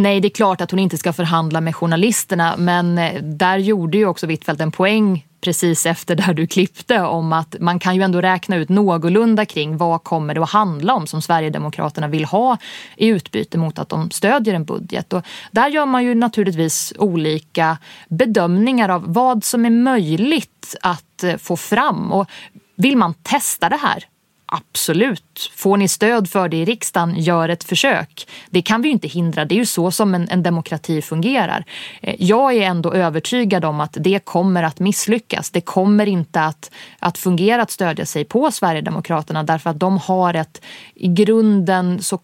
[0.03, 3.99] Nej, det är klart att hon inte ska förhandla med journalisterna men eh, där gjorde
[3.99, 8.03] ju också Wittfeldt en poäng precis efter där du klippte om att man kan ju
[8.03, 12.57] ändå räkna ut någorlunda kring vad kommer det att handla om som Sverigedemokraterna vill ha
[12.97, 15.13] i utbyte mot att de stödjer en budget.
[15.13, 21.37] Och där gör man ju naturligtvis olika bedömningar av vad som är möjligt att eh,
[21.37, 22.13] få fram.
[22.13, 22.31] Och
[22.77, 24.05] vill man testa det här
[24.53, 25.51] Absolut.
[25.55, 28.29] Får ni stöd för det i riksdagen, gör ett försök.
[28.51, 29.45] Det kan vi ju inte hindra.
[29.45, 31.65] Det är ju så som en, en, demokrati fungerar.
[32.01, 35.51] Eh, jag är ändå övertygad om att det kommer att misslyckas.
[35.51, 40.35] Det kommer inte att, att fungera att stödja sig på Sverigedemokraterna därför att de har
[40.35, 40.63] ett
[40.95, 42.19] i grunden så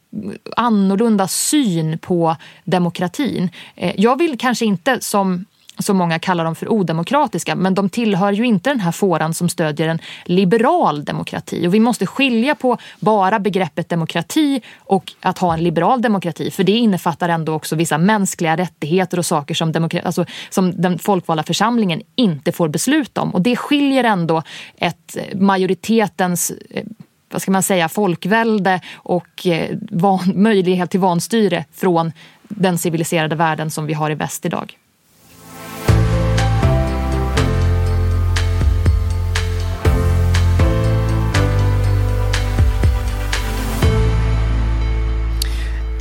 [0.56, 3.50] annorlunda syn på demokratin.
[3.76, 5.44] Eh, jag vill kanske inte som
[5.78, 9.48] som många kallar dem för odemokratiska, men de tillhör ju inte den här fåran som
[9.48, 11.68] stödjer en liberal demokrati.
[11.68, 16.64] Och vi måste skilja på bara begreppet demokrati och att ha en liberal demokrati, för
[16.64, 21.42] det innefattar ändå också vissa mänskliga rättigheter och saker som, demokra- alltså, som den folkvalda
[21.42, 23.34] församlingen inte får besluta om.
[23.34, 24.42] Och det skiljer ändå
[24.76, 26.84] ett majoritetens eh,
[27.30, 32.12] vad ska man säga, folkvälde och eh, van, möjlighet till vanstyre från
[32.48, 34.78] den civiliserade världen som vi har i väst idag.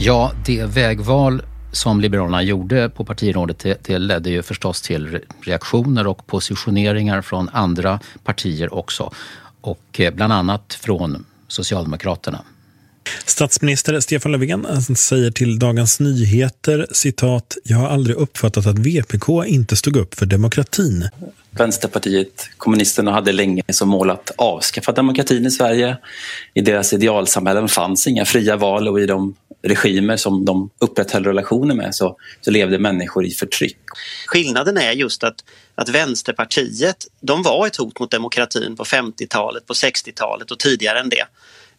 [0.06, 6.08] Ja, det vägval som Liberalerna gjorde på partirådet det, det ledde ju förstås till reaktioner
[6.08, 9.12] och positioneringar från andra partier också.
[9.62, 12.40] Och eh, bland annat från Socialdemokraterna.
[13.26, 19.76] Statsminister Stefan Löfven säger till Dagens Nyheter citat Jag har aldrig uppfattat att VPK inte
[19.76, 21.10] stod upp för demokratin.
[21.52, 25.98] Vänsterpartiet kommunisterna hade länge som mål att avskaffa demokratin i Sverige.
[26.54, 31.76] I deras idealsamhällen fanns inga fria val och i de regimer som de upprätthöll relationer
[31.76, 33.78] med så, så levde människor i förtryck.
[34.28, 35.36] Skillnaden är just att,
[35.76, 41.10] att Vänsterpartiet de var ett hot mot demokratin på 50-talet, på 60-talet och tidigare än
[41.10, 41.26] det.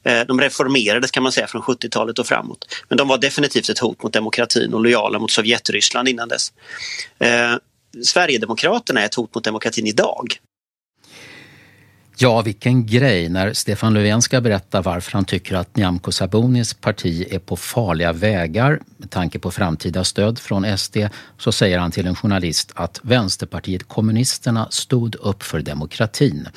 [0.05, 2.67] Eh, de reformerades kan man säga från 70-talet och framåt.
[2.89, 6.53] Men de var definitivt ett hot mot demokratin och lojala mot Sovjetryssland innan dess.
[7.19, 7.55] Eh,
[8.03, 10.39] Sverigedemokraterna är ett hot mot demokratin idag.
[12.17, 17.27] Ja, vilken grej när Stefan Löfven ska berätta varför han tycker att Nyamko Sabunis parti
[17.31, 20.97] är på farliga vägar med tanke på framtida stöd från SD
[21.39, 26.49] så säger han till en journalist att Vänsterpartiet kommunisterna stod upp för demokratin.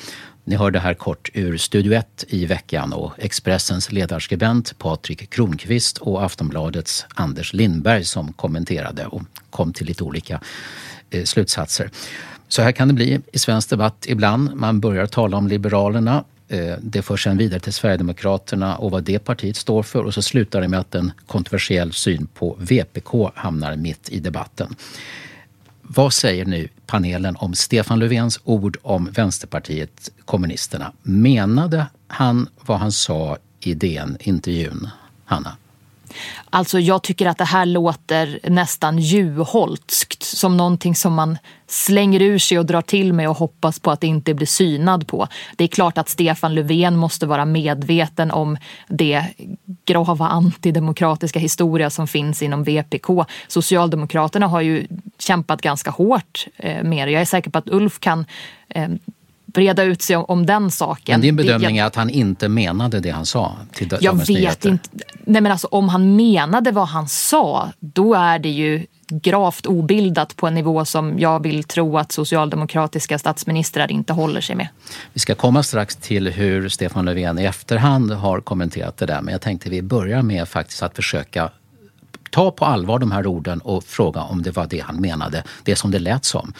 [0.48, 6.24] Ni hörde här kort ur Studio 1 i veckan och Expressens ledarskribent Patrik Kronqvist och
[6.24, 10.40] Aftonbladets Anders Lindberg som kommenterade och kom till lite olika
[11.10, 11.90] eh, slutsatser.
[12.48, 14.54] Så här kan det bli i svensk debatt ibland.
[14.54, 16.24] Man börjar tala om Liberalerna.
[16.48, 20.22] Eh, det förs sen vidare till Sverigedemokraterna och vad det partiet står för och så
[20.22, 24.74] slutar det med att en kontroversiell syn på VPK hamnar mitt i debatten.
[25.90, 30.92] Vad säger nu panelen om Stefan Löfvens ord om Vänsterpartiet kommunisterna?
[31.02, 34.88] Menade han vad han sa i DN-intervjun,
[35.24, 35.56] Hanna?
[36.50, 40.22] Alltså jag tycker att det här låter nästan Juholtskt.
[40.22, 44.00] Som någonting som man slänger ur sig och drar till med och hoppas på att
[44.00, 45.28] det inte blir synad på.
[45.56, 48.56] Det är klart att Stefan Löfven måste vara medveten om
[48.88, 49.24] det
[49.84, 53.24] grava antidemokratiska historia som finns inom VPK.
[53.48, 54.86] Socialdemokraterna har ju
[55.18, 57.12] kämpat ganska hårt eh, med det.
[57.12, 58.26] Jag är säker på att Ulf kan
[58.68, 58.88] eh,
[59.52, 61.12] breda ut sig om, den saken.
[61.12, 64.68] Men din bedömning är att han inte menade det han sa till Jag vet nyheter.
[64.68, 64.88] inte.
[65.24, 70.36] Nej men alltså om han menade vad han sa, då är det ju gravt obildat
[70.36, 74.68] på en nivå som jag vill tro att socialdemokratiska statsministrar inte håller sig med.
[75.12, 79.32] Vi ska komma strax till hur Stefan Löfven i efterhand har kommenterat det där men
[79.32, 81.50] jag tänkte vi börjar med faktiskt att försöka
[82.30, 85.76] ta på allvar de här orden och fråga om det var det han menade, det
[85.76, 86.52] som det lät som.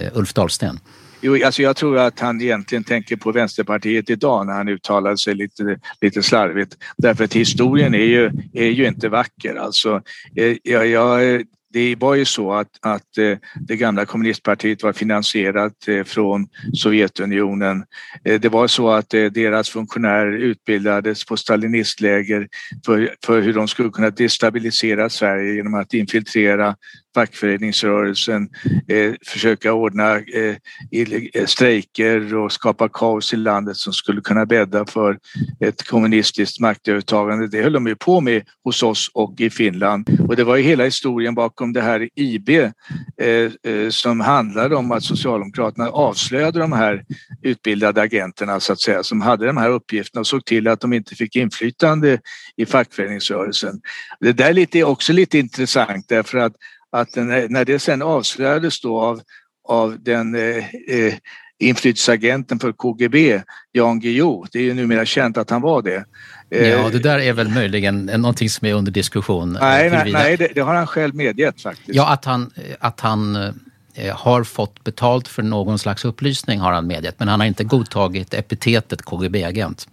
[0.00, 0.80] Uh, Ulf Dahlsten.
[1.26, 5.34] Jo, alltså jag tror att han egentligen tänker på Vänsterpartiet idag när han uttalade sig
[5.34, 6.76] lite, lite slarvigt.
[6.96, 9.54] Därför att historien är ju, är ju inte vacker.
[9.54, 10.02] Alltså,
[10.36, 15.88] eh, jag, jag, det var ju så att, att eh, det gamla kommunistpartiet var finansierat
[15.88, 17.84] eh, från Sovjetunionen.
[18.22, 22.48] Det var så att deras funktionärer utbildades på stalinistläger
[22.86, 26.76] för, för hur de skulle kunna destabilisera Sverige genom att infiltrera
[27.14, 28.48] fackföreningsrörelsen,
[28.88, 30.56] eh, försöka ordna eh,
[30.90, 35.18] eh, strejker och skapa kaos i landet som skulle kunna bädda för
[35.60, 37.48] ett kommunistiskt maktövertagande.
[37.48, 40.18] Det höll de ju på med hos oss och i Finland.
[40.28, 42.70] Och det var ju hela historien bakom det här IB eh,
[43.72, 47.04] eh, som handlade om att Socialdemokraterna avslöjade de här
[47.42, 50.92] utbildade agenterna så att säga som hade de här uppgifterna och såg till att de
[50.92, 52.18] inte fick inflytande
[52.56, 53.80] i fackföreningsrörelsen.
[54.20, 56.52] Det där är också lite intressant därför att
[56.94, 59.20] att när det sen avslöjades då av,
[59.68, 60.56] av den eh,
[60.88, 61.14] eh,
[61.58, 63.42] inflytelseagenten för KGB,
[63.72, 66.04] Jan Guillou, det är ju numera känt att han var det.
[66.50, 69.56] Eh, ja, det där är väl möjligen någonting som är under diskussion.
[69.56, 71.88] Eh, nej, nej, nej det, det, har han själv medgett faktiskt.
[71.94, 73.36] Ja, att han, att han
[73.94, 77.64] eh, har fått betalt för någon slags upplysning har han medgett, men han har inte
[77.64, 79.88] godtagit epitetet KGB-agent.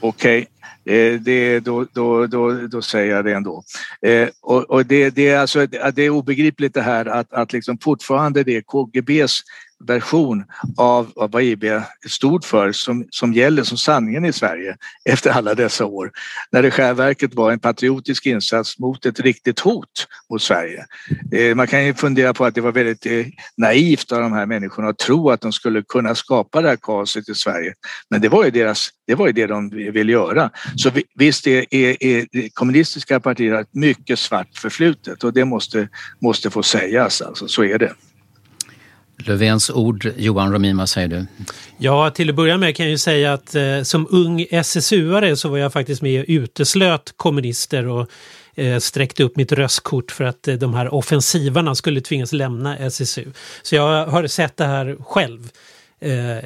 [0.00, 0.46] Okej,
[0.84, 3.62] Eh, det, då, då, då, då säger jag det ändå.
[4.06, 7.78] Eh, och, och det, det, är alltså, det är obegripligt det här att, att liksom
[7.78, 9.40] fortfarande det är KGBs
[9.86, 10.44] version
[10.76, 11.64] av, av vad IB
[12.08, 16.10] stod för som, som gäller som sanningen i Sverige efter alla dessa år.
[16.52, 20.84] När det själva verket var en patriotisk insats mot ett riktigt hot mot Sverige.
[21.32, 23.26] Eh, man kan ju fundera på att det var väldigt eh,
[23.56, 27.28] naivt av de här människorna att tro att de skulle kunna skapa det här kaoset
[27.28, 27.74] i Sverige.
[28.10, 30.50] Men det var ju, deras, det, var ju det de ville göra.
[30.76, 35.88] Så visst är, är, är kommunistiska partier ett mycket svart förflutet och det måste,
[36.20, 37.92] måste få sägas, alltså, så är det.
[39.26, 40.12] Löfvens ord.
[40.16, 41.26] Johan Romin, vad säger du?
[41.78, 45.48] Ja, till att börja med kan jag ju säga att eh, som ung SSU-are så
[45.48, 48.10] var jag faktiskt med och uteslöt kommunister och
[48.54, 53.24] eh, sträckte upp mitt röstkort för att eh, de här offensivarna skulle tvingas lämna SSU.
[53.62, 55.50] Så jag har sett det här själv.
[56.00, 56.36] Eh,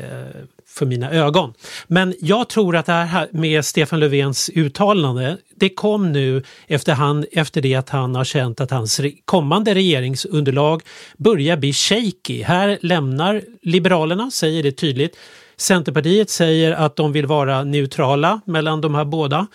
[0.76, 1.54] för mina ögon.
[1.86, 7.24] Men jag tror att det här med Stefan Löfvens uttalande, det kom nu efter, han,
[7.32, 10.82] efter det att han har känt att hans kommande regeringsunderlag
[11.16, 12.42] börjar bli shaky.
[12.42, 15.16] Här lämnar Liberalerna, säger det tydligt.
[15.56, 19.46] Centerpartiet säger att de vill vara neutrala mellan de här båda.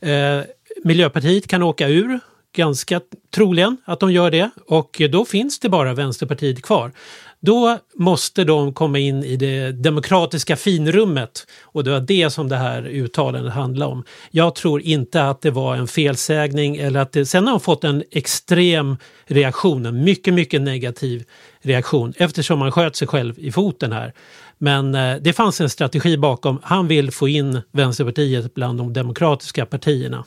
[0.00, 0.40] Eh,
[0.84, 2.20] Miljöpartiet kan åka ur,
[2.52, 3.00] ganska
[3.34, 6.92] troligen att de gör det och då finns det bara Vänsterpartiet kvar.
[7.40, 12.56] Då måste de komma in i det demokratiska finrummet och det var det som det
[12.56, 14.04] här uttalandet handlade om.
[14.30, 17.84] Jag tror inte att det var en felsägning eller att det, sen har de fått
[17.84, 21.24] en extrem reaktion, en mycket, mycket negativ
[21.62, 24.12] reaktion eftersom han sköt sig själv i foten här.
[24.58, 26.60] Men eh, det fanns en strategi bakom.
[26.62, 30.24] Han vill få in Vänsterpartiet bland de demokratiska partierna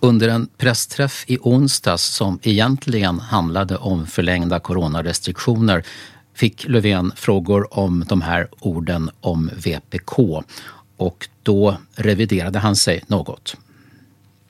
[0.00, 5.84] under en pressträff i onsdags som egentligen handlade om förlängda coronarestriktioner
[6.34, 10.42] fick Löfven frågor om de här orden om VPK
[10.96, 13.56] och då reviderade han sig något.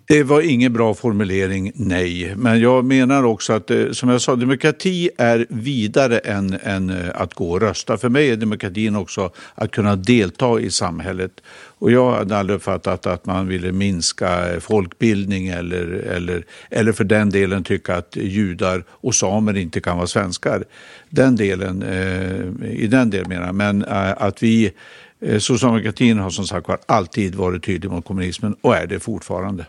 [0.09, 2.35] Det var ingen bra formulering, nej.
[2.37, 6.97] Men jag menar också att, eh, som jag sa, demokrati är vidare än, än eh,
[7.15, 7.97] att gå och rösta.
[7.97, 11.33] För mig är demokratin också att kunna delta i samhället.
[11.79, 17.05] Och jag hade aldrig uppfattat att man ville minska eh, folkbildning eller, eller, eller för
[17.05, 20.65] den delen tycka att judar och samer inte kan vara svenskar.
[21.11, 23.55] Den delen, eh, I den delen menar jag.
[23.55, 24.73] Men eh, att vi,
[25.21, 29.67] eh, socialdemokratin har som sagt alltid varit tydlig mot kommunismen och är det fortfarande.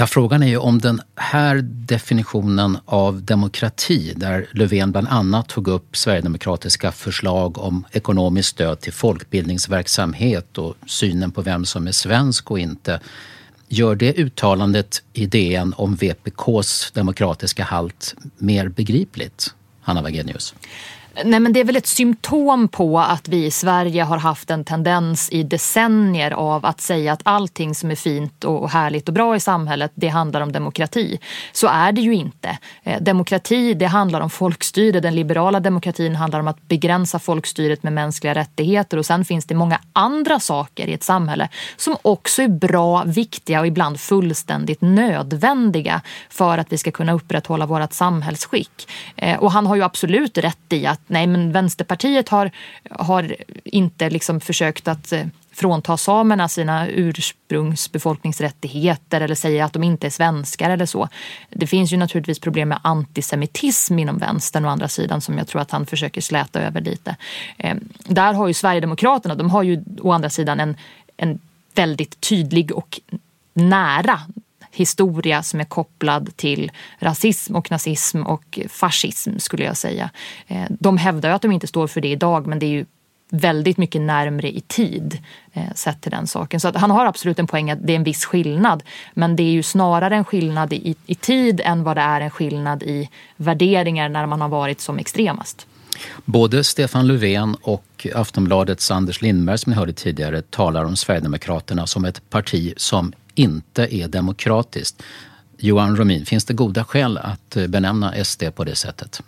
[0.00, 5.68] Ja, frågan är ju om den här definitionen av demokrati, där Löfven bland annat tog
[5.68, 12.50] upp sverigedemokratiska förslag om ekonomiskt stöd till folkbildningsverksamhet och synen på vem som är svensk
[12.50, 13.00] och inte,
[13.68, 19.54] gör det uttalandet i DN om VPKs demokratiska halt mer begripligt?
[19.80, 20.54] Hanna Wagenius.
[21.24, 24.64] Nej, men det är väl ett symptom på att vi i Sverige har haft en
[24.64, 29.36] tendens i decennier av att säga att allting som är fint och härligt och bra
[29.36, 31.18] i samhället, det handlar om demokrati.
[31.52, 32.58] Så är det ju inte.
[32.82, 35.00] Eh, demokrati, det handlar om folkstyre.
[35.00, 39.54] Den liberala demokratin handlar om att begränsa folkstyret med mänskliga rättigheter och sen finns det
[39.54, 46.00] många andra saker i ett samhälle som också är bra, viktiga och ibland fullständigt nödvändiga
[46.28, 48.88] för att vi ska kunna upprätthålla vårt samhällsskick.
[49.16, 52.50] Eh, och han har ju absolut rätt i att nej men Vänsterpartiet har,
[52.90, 60.06] har inte liksom försökt att eh, frånta samerna sina ursprungsbefolkningsrättigheter eller säga att de inte
[60.06, 61.08] är svenskar eller så.
[61.50, 65.62] Det finns ju naturligtvis problem med antisemitism inom vänstern å andra sidan som jag tror
[65.62, 67.16] att han försöker släta över lite.
[67.58, 70.76] Eh, där har ju Sverigedemokraterna, de har ju å andra sidan en,
[71.16, 71.38] en
[71.74, 73.00] väldigt tydlig och
[73.52, 74.20] nära
[74.72, 80.10] historia som är kopplad till rasism och nazism och fascism skulle jag säga.
[80.46, 82.86] Eh, de hävdar ju att de inte står för det idag men det är ju
[83.30, 85.18] väldigt mycket närmre i tid
[85.52, 86.60] eh, sett till den saken.
[86.60, 88.82] Så att han har absolut en poäng att det är en viss skillnad.
[89.14, 92.30] Men det är ju snarare en skillnad i, i tid än vad det är en
[92.30, 95.66] skillnad i värderingar när man har varit som extremast.
[96.24, 102.04] Både Stefan Löfven och Aftonbladets Anders Lindberg som ni hörde tidigare talar om Sverigedemokraterna som
[102.04, 105.02] ett parti som inte är demokratiskt.
[105.58, 109.22] Johan Romin, finns det goda skäl att eh, benämna SD på det sättet?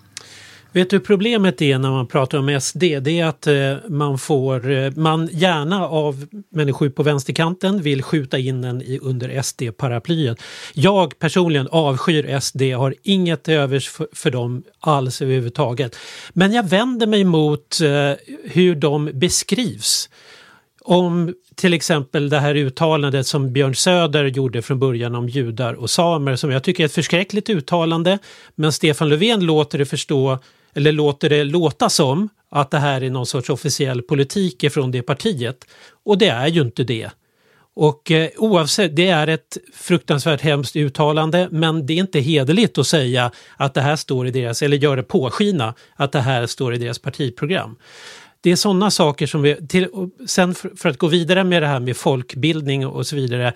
[0.75, 4.71] Vet du problemet är när man pratar om SD, det är att eh, man får,
[4.71, 10.43] eh, man gärna av människor på vänsterkanten vill skjuta in den i, under SD-paraplyet.
[10.75, 15.97] Jag personligen avskyr SD, har inget övers för, för dem alls överhuvudtaget.
[16.33, 17.79] Men jag vänder mig mot
[18.45, 20.09] hur de beskrivs
[20.85, 25.91] om till exempel det här uttalandet som Björn Söder gjorde från början om judar och
[25.91, 28.19] samer som jag tycker är ett förskräckligt uttalande.
[28.55, 30.39] Men Stefan Löfven låter det förstå
[30.75, 35.03] eller låter det låta som att det här är någon sorts officiell politik från det
[35.03, 35.65] partiet.
[36.05, 37.11] Och det är ju inte det.
[37.75, 42.87] Och eh, oavsett, det är ett fruktansvärt hemskt uttalande men det är inte hederligt att
[42.87, 46.75] säga att det här står i deras, eller gör det påskina att det här står
[46.75, 47.77] i deras partiprogram.
[48.43, 49.89] Det är sådana saker som vi, till,
[50.27, 53.53] sen för, för, att gå vidare med det här med folkbildning och så vidare,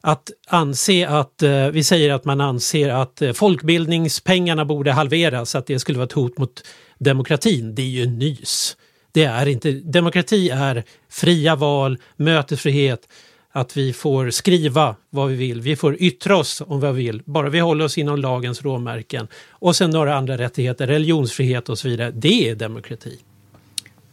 [0.00, 5.66] att anse att, eh, vi säger att man anser att eh, folkbildningspengarna borde halveras, att
[5.66, 6.64] det skulle vara ett hot mot
[6.98, 8.76] demokratin, det är ju nys.
[9.12, 13.08] Det är inte, demokrati är fria val, mötesfrihet,
[13.52, 17.22] att vi får skriva vad vi vill, vi får yttra oss om vad vi vill,
[17.24, 19.28] bara vi håller oss inom lagens råmärken.
[19.48, 23.18] Och sen några andra rättigheter, religionsfrihet och så vidare, det är demokrati.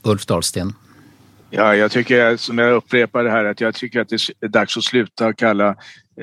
[0.04, 0.74] Ulf Dahlsten.
[1.50, 4.78] Ja, jag tycker, som jag upprepar det här, att jag tycker att det är dags
[4.78, 5.76] att sluta kalla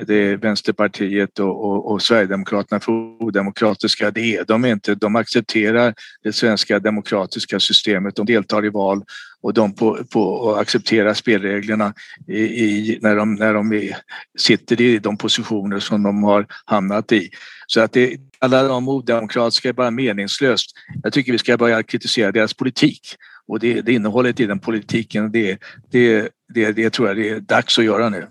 [0.07, 2.91] det Vänsterpartiet och, och, och Sverigedemokraterna för
[3.23, 4.11] odemokratiska.
[4.11, 4.95] Det är de inte.
[4.95, 8.15] De accepterar det svenska demokratiska systemet.
[8.15, 9.03] De deltar i val
[9.41, 11.93] och de på, på och accepterar spelreglerna
[12.27, 13.91] i, i, när, de, när de
[14.37, 17.29] sitter i de positioner som de har hamnat i.
[17.67, 20.71] Så att det, alla de odemokratiska är bara meningslöst.
[21.03, 23.15] Jag tycker vi ska börja kritisera deras politik
[23.47, 25.57] och det, det innehållet i den politiken, det,
[25.91, 28.27] det, det, det tror jag det är dags att göra nu.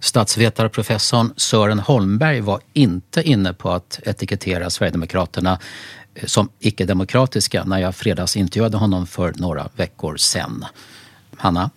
[0.00, 5.58] Statsvetarprofessorn Sören Holmberg var inte inne på att etikettera Sverigedemokraterna
[6.14, 10.64] eh, som icke-demokratiska när jag fredagsintervjuade honom för några veckor sedan.
[11.36, 11.70] Hanna?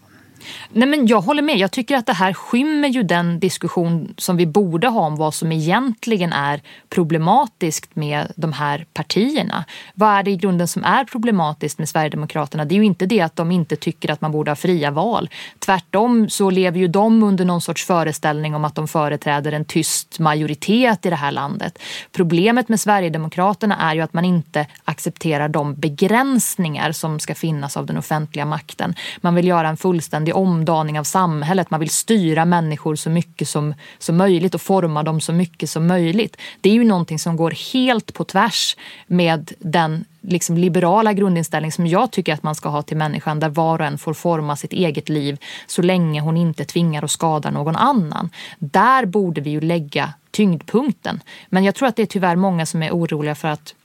[0.70, 1.58] Nej, men jag håller med.
[1.58, 5.34] Jag tycker att det här skymmer ju den diskussion som vi borde ha om vad
[5.34, 9.66] som egentligen är problematiskt med de här partierna.
[9.94, 12.66] Vad är det i grunden som är problematiskt med Sverigedemokraterna?
[12.66, 15.30] Det är ju inte det att de inte tycker att man borde ha fria val.
[15.60, 20.20] Tvärtom så lever ju de under någon sorts föreställning om att de företräder en tyst
[20.20, 21.80] majoritet i det här landet.
[22.12, 27.86] Problemet med Sverigedemokraterna är ju att man inte accepterar de begränsningar som ska finnas av
[27.86, 28.96] den offentliga makten.
[29.22, 31.70] Man vill göra en fullständig omdaning av samhället.
[31.70, 35.88] Man vill styra människor så mycket som, som möjligt och forma dem så mycket som
[35.88, 36.38] möjligt.
[36.62, 38.78] Det är ju någonting som går helt på tvärs
[39.08, 43.50] med den liksom liberala grundinställning som jag tycker att man ska ha till människan där
[43.50, 47.52] var och en får forma sitt eget liv så länge hon inte tvingar och skadar
[47.52, 48.30] någon annan.
[48.60, 51.22] Där borde vi ju lägga tyngdpunkten.
[51.50, 53.76] Men jag tror att det är tyvärr många som är oroliga för att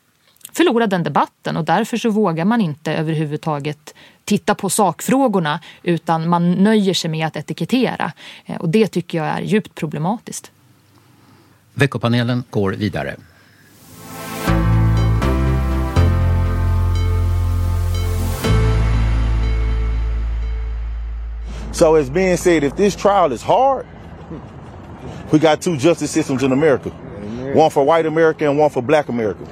[0.52, 3.94] förlora den debatten och därför så vågar man inte överhuvudtaget
[4.30, 8.12] titta på sakfrågorna utan man nöjer sig med att etikettera.
[8.46, 10.50] Eh, och det tycker jag är djupt problematiskt.
[11.74, 13.16] Veckopanelen går vidare.
[21.72, 23.86] So as being said, if this trial is hard,
[25.30, 26.90] we got two justice systems in America.
[27.54, 29.44] One for white America and one for black America.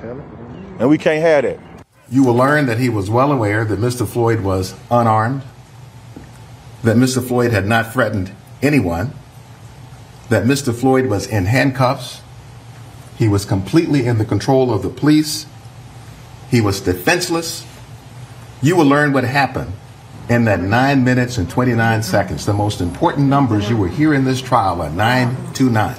[0.80, 1.67] And we can't have that.
[2.10, 4.06] You will learn that he was well aware that Mr.
[4.06, 5.42] Floyd was unarmed,
[6.82, 7.26] that Mr.
[7.26, 8.32] Floyd had not threatened
[8.62, 9.12] anyone,
[10.30, 10.74] that Mr.
[10.74, 12.22] Floyd was in handcuffs,
[13.16, 15.46] he was completely in the control of the police,
[16.50, 17.66] he was defenseless.
[18.62, 19.72] You will learn what happened
[20.28, 22.46] in that 9 minutes and 29 seconds.
[22.46, 25.96] The most important numbers you will hear in this trial are 9 to 9.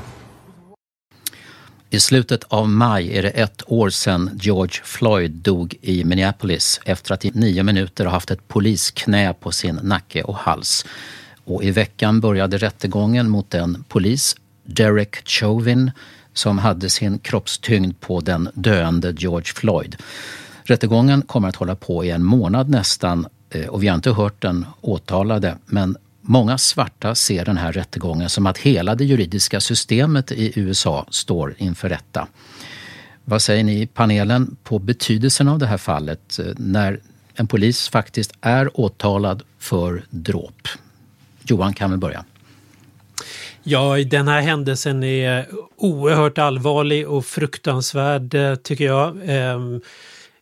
[1.92, 7.14] I slutet av maj är det ett år sedan George Floyd dog i Minneapolis efter
[7.14, 10.86] att i nio minuter ha haft ett polisknä på sin nacke och hals.
[11.46, 15.92] Och i veckan började rättegången mot den polis, Derek Chauvin,
[16.34, 19.96] som hade sin kroppstyngd på den döende George Floyd.
[20.64, 24.42] Rättegången kommer att hålla på i en månad nästan eh, och vi har inte hört
[24.42, 25.98] den åtalade men
[26.32, 31.56] Många svarta ser den här rättegången som att hela det juridiska systemet i USA står
[31.58, 32.28] inför rätta.
[33.26, 37.00] Vad säger ni i panelen på betydelsen av det här fallet eh, när
[37.34, 40.68] en polis faktiskt är åtalad för dråp?
[41.44, 42.26] Johan kan väl börja.
[43.64, 49.20] Ja, den här händelsen är oerhört allvarlig och fruktansvärd eh, tycker jag.
[49.26, 49.82] Ehm,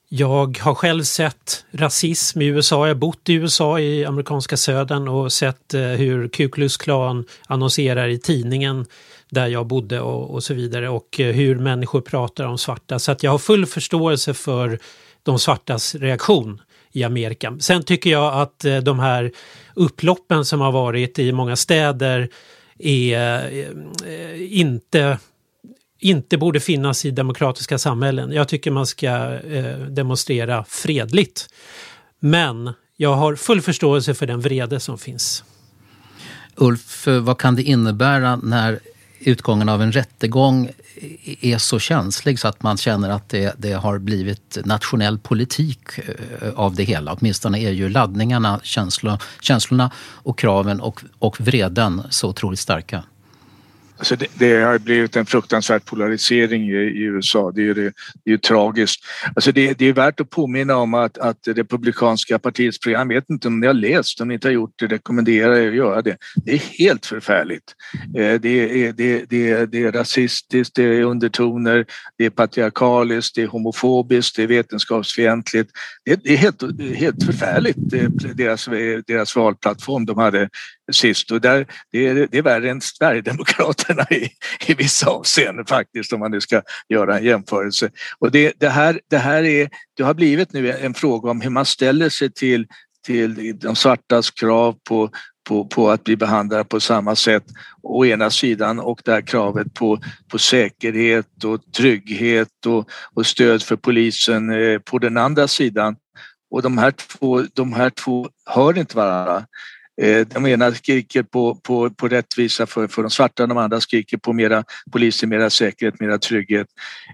[0.09, 2.87] jag har själv sett rasism i USA.
[2.87, 7.25] Jag har bott i USA i amerikanska södern och sett eh, hur Ku Klux Klan
[7.47, 8.85] annonserar i tidningen
[9.29, 12.99] där jag bodde och, och, så vidare och eh, hur människor pratar om svarta.
[12.99, 14.79] Så att jag har full förståelse för
[15.23, 17.57] de svartas reaktion i Amerika.
[17.59, 19.31] Sen tycker jag att eh, de här
[19.75, 22.29] upploppen som har varit i många städer
[22.79, 23.49] är
[24.39, 25.17] inte
[25.99, 28.31] inte borde finnas i demokratiska samhällen.
[28.31, 31.49] Jag tycker man ska eh, demonstrera fredligt.
[32.19, 35.43] Men jag har full förståelse för den vrede som finns.
[36.55, 38.79] Ulf, eh, vad kan det innebära när
[39.19, 40.69] utgången av en rättegång
[41.41, 46.49] är så känslig så att man känner att det, det har blivit nationell politik eh,
[46.55, 47.13] av det hela.
[47.13, 53.03] Åtminstone är ju laddningarna, känslor, känslorna och kraven och, och vreden så otroligt starka.
[53.97, 57.51] Alltså det, det, har blivit en fruktansvärd polarisering i, i USA.
[57.51, 57.93] Det är ju, det,
[58.25, 59.03] det är tragiskt.
[59.35, 63.29] Alltså det, det, är värt att påminna om att, att Republikanska partiets program, jag vet
[63.29, 66.01] inte om ni har läst, om ni inte har gjort det rekommenderar jag att göra
[66.01, 66.17] det.
[66.35, 67.75] Det är helt förfärligt.
[68.13, 68.39] Det är,
[68.93, 71.85] det, det, det är rasistiskt, det är undertoner,
[72.17, 75.71] det är patriarkaliskt, det är homofobiskt, det är vetenskapsfientligt.
[76.05, 76.63] Det, det är helt,
[76.95, 77.77] helt förfärligt,
[78.37, 78.65] deras,
[79.07, 80.49] deras valplattform de hade
[80.91, 84.29] sist och där, det, är, det är värre än Sverigedemokraterna i,
[84.67, 87.89] i vissa avseenden faktiskt om man nu ska göra en jämförelse.
[88.19, 91.49] Och det, det, här, det här är, det har blivit nu en fråga om hur
[91.49, 92.67] man ställer sig till,
[93.05, 95.09] till de svartas krav på,
[95.47, 97.43] på, på att bli behandlade på samma sätt
[97.83, 103.63] å ena sidan och det här kravet på, på säkerhet och trygghet och, och stöd
[103.63, 105.95] för polisen eh, på den andra sidan.
[106.51, 109.45] Och de här två, de här två hör inte varandra.
[110.01, 114.17] Eh, de ena skriker på, på, på rättvisa för, för de svarta, de andra skriker
[114.17, 116.67] på mera poliser, mera säkerhet, mera trygghet.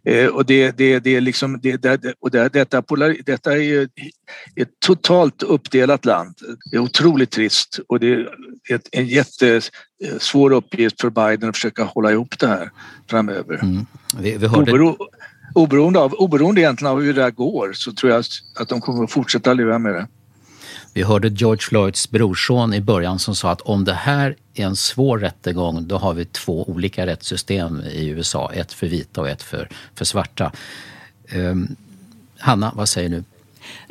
[0.05, 3.57] Eh, och det, det, det är liksom, det, det, och det, detta, polar, detta är
[3.57, 3.83] ju
[4.55, 6.35] ett totalt uppdelat land.
[6.71, 8.29] Det är otroligt trist och det är
[8.69, 12.71] ett, en jättesvår uppgift för Biden att försöka hålla ihop det här
[13.09, 13.59] framöver.
[13.63, 13.85] Mm.
[14.19, 14.71] Vi, vi hörde...
[14.71, 14.97] Obero,
[15.55, 18.23] oberoende, av, oberoende egentligen av hur det här går så tror jag
[18.59, 20.07] att de kommer att fortsätta leva med det.
[20.93, 24.75] Vi hörde George Floyds brorson i början som sa att om det här är en
[24.75, 28.51] svår rättegång då har vi två olika rättssystem i USA.
[28.53, 30.51] Ett för vita och ett för, för svarta.
[31.35, 31.75] Um,
[32.37, 33.23] Hanna, vad säger du?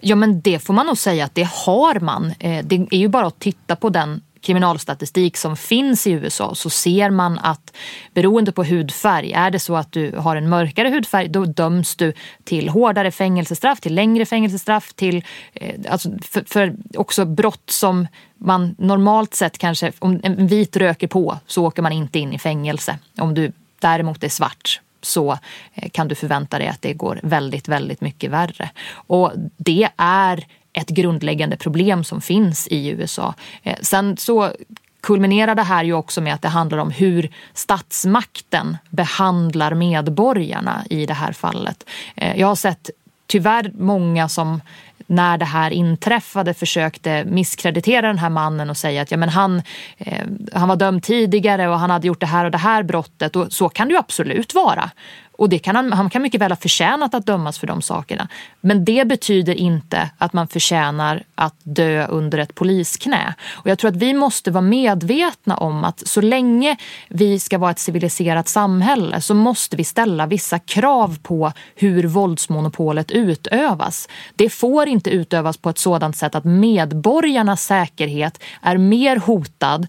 [0.01, 2.35] Ja men det får man nog säga att det har man.
[2.39, 6.71] Eh, det är ju bara att titta på den kriminalstatistik som finns i USA så
[6.71, 7.77] ser man att
[8.15, 12.13] beroende på hudfärg, är det så att du har en mörkare hudfärg då döms du
[12.45, 18.07] till hårdare fängelsestraff, till längre fängelsestraff, till eh, alltså för, för också brott som
[18.39, 22.39] man normalt sett kanske, om en vit röker på så åker man inte in i
[22.39, 22.99] fängelse.
[23.19, 25.39] Om du däremot är svart så
[25.75, 28.71] eh, kan du förvänta dig att det går väldigt, väldigt mycket värre.
[28.95, 33.35] Och det är ett grundläggande problem som finns i USA.
[33.63, 34.53] Eh, sen så
[35.01, 41.07] kulminerar det här ju också med att det handlar om hur statsmakten behandlar medborgarna i
[41.07, 41.85] det här fallet.
[42.15, 42.91] Eh, jag har sett
[43.27, 44.61] tyvärr många som
[45.07, 49.63] när det här inträffade försökte misskreditera den här mannen och säga att ja, men han,
[49.99, 53.37] eh, han var dömd tidigare och han hade gjort det här och det här brottet.
[53.37, 54.91] Och så kan det ju absolut vara.
[55.33, 58.29] Och det kan han, han kan mycket väl ha förtjänat att dömas för de sakerna.
[58.61, 63.35] Men det betyder inte att man förtjänar att dö under ett polisknä.
[63.53, 66.77] Och jag tror att vi måste vara medvetna om att så länge
[67.09, 73.11] vi ska vara ett civiliserat samhälle så måste vi ställa vissa krav på hur våldsmonopolet
[73.11, 74.09] utövas.
[74.35, 79.87] Det får inte utövas på ett sådant sätt att medborgarnas säkerhet är mer hotad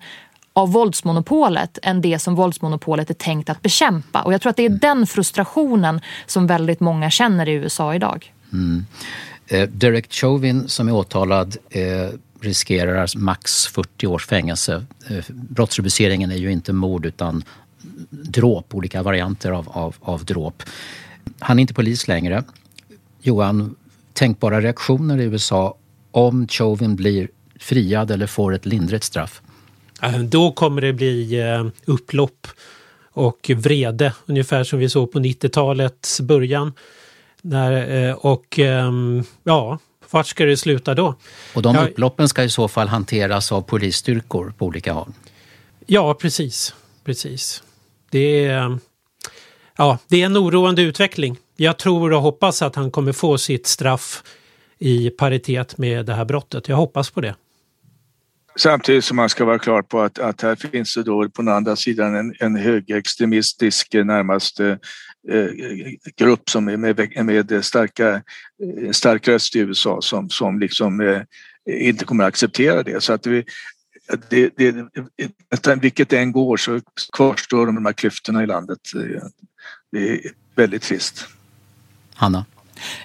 [0.54, 4.22] av våldsmonopolet än det som våldsmonopolet är tänkt att bekämpa.
[4.22, 8.34] Och jag tror att det är den frustrationen som väldigt många känner i USA idag.
[8.54, 8.86] Mm.
[9.48, 12.10] Eh, Derek Chauvin som är åtalad eh,
[12.42, 14.86] riskerar alltså max 40 års fängelse.
[15.10, 17.44] Eh, brottsrubriceringen är ju inte mord utan
[18.10, 20.64] dråp, olika varianter av, av, av dråp.
[21.40, 22.44] Han är inte polis längre.
[23.22, 23.76] Johan,
[24.14, 25.78] tänkbara reaktioner i USA
[26.12, 27.28] om Chauvin blir
[27.60, 29.42] friad eller får ett lindrigt straff?
[30.04, 32.48] Eh, då kommer det bli eh, upplopp
[33.12, 36.74] och vrede, ungefär som vi såg på 90-talets början.
[37.42, 39.80] När, eh, och ehm, ja,
[40.12, 41.16] vart ska det sluta då?
[41.56, 41.86] Och de Ja.
[41.88, 45.14] upploppen ska i så fall hanteras av polisstyrkor på olika håll?
[45.86, 46.74] Ja, precis.
[47.04, 47.64] precis.
[48.10, 48.78] Det är,
[49.78, 51.38] ja, det är en oroande utveckling.
[51.58, 54.24] Jag tror och hoppas att han kommer få sitt straff
[54.80, 56.68] i paritet med det här brottet.
[56.68, 57.36] Jag hoppas på det.
[58.56, 61.54] Samtidigt som man ska vara klar på att, att här finns det då på den
[61.54, 64.78] andra sidan en, en högerextremistisk närmast eh,
[65.30, 65.48] eh
[66.16, 68.22] grupp som är med, med starka,
[68.82, 71.22] eh, stark röst i USA som, som liksom eh,
[71.66, 73.04] inte kommer att acceptera det.
[73.04, 73.46] Så att vi,
[74.30, 76.82] det, det, vilket det än går så
[77.14, 78.80] kvarstår de här klyftorna i landet.
[79.92, 80.20] Det är
[80.56, 81.28] väldigt trist.
[82.16, 82.46] Hanna?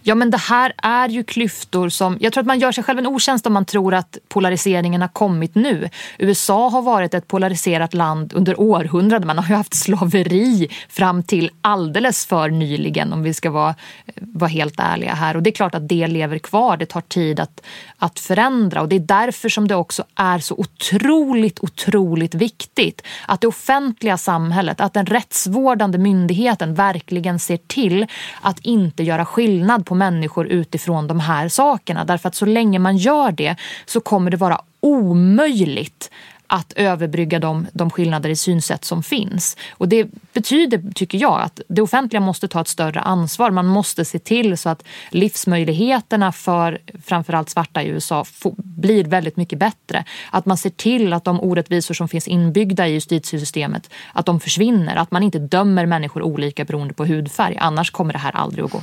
[0.02, 2.98] Ja men det här är ju klyftor som, jag tror att man gör sig själv
[2.98, 5.88] en otjänst om man tror att polariseringen har kommit nu.
[6.18, 9.26] USA har varit ett polariserat land under århundraden.
[9.26, 13.74] Man har ju haft slaveri fram till alldeles för nyligen om vi ska vara,
[14.06, 15.36] eh, vara helt ärliga här.
[15.36, 16.76] Och det är klart att det lever kvar.
[16.76, 17.62] Det tar tid att,
[17.98, 23.40] att förändra och det är därför som det också är så otroligt, otroligt viktigt att
[23.40, 28.06] det offentliga samhället, att den rättsvårdande myndigheten verkligen ser till
[28.40, 32.04] att inte göra skillnad på människor utifrån de här sakerna.
[32.04, 33.56] Därför att så länge man gör det
[33.86, 36.10] så kommer det vara omöjligt
[36.50, 39.56] att överbrygga de, de skillnader i synsätt som finns.
[39.70, 43.50] Och det betyder, tycker jag, att det offentliga måste ta ett större ansvar.
[43.50, 49.36] Man måste se till så att livsmöjligheterna för framförallt svarta i USA får, blir väldigt
[49.36, 50.04] mycket bättre.
[50.30, 54.96] Att man ser till att de orättvisor som finns inbyggda i justitiesystemet, att de försvinner.
[54.96, 57.56] Att man inte dömer människor olika beroende på hudfärg.
[57.60, 58.82] Annars kommer det här aldrig att gå.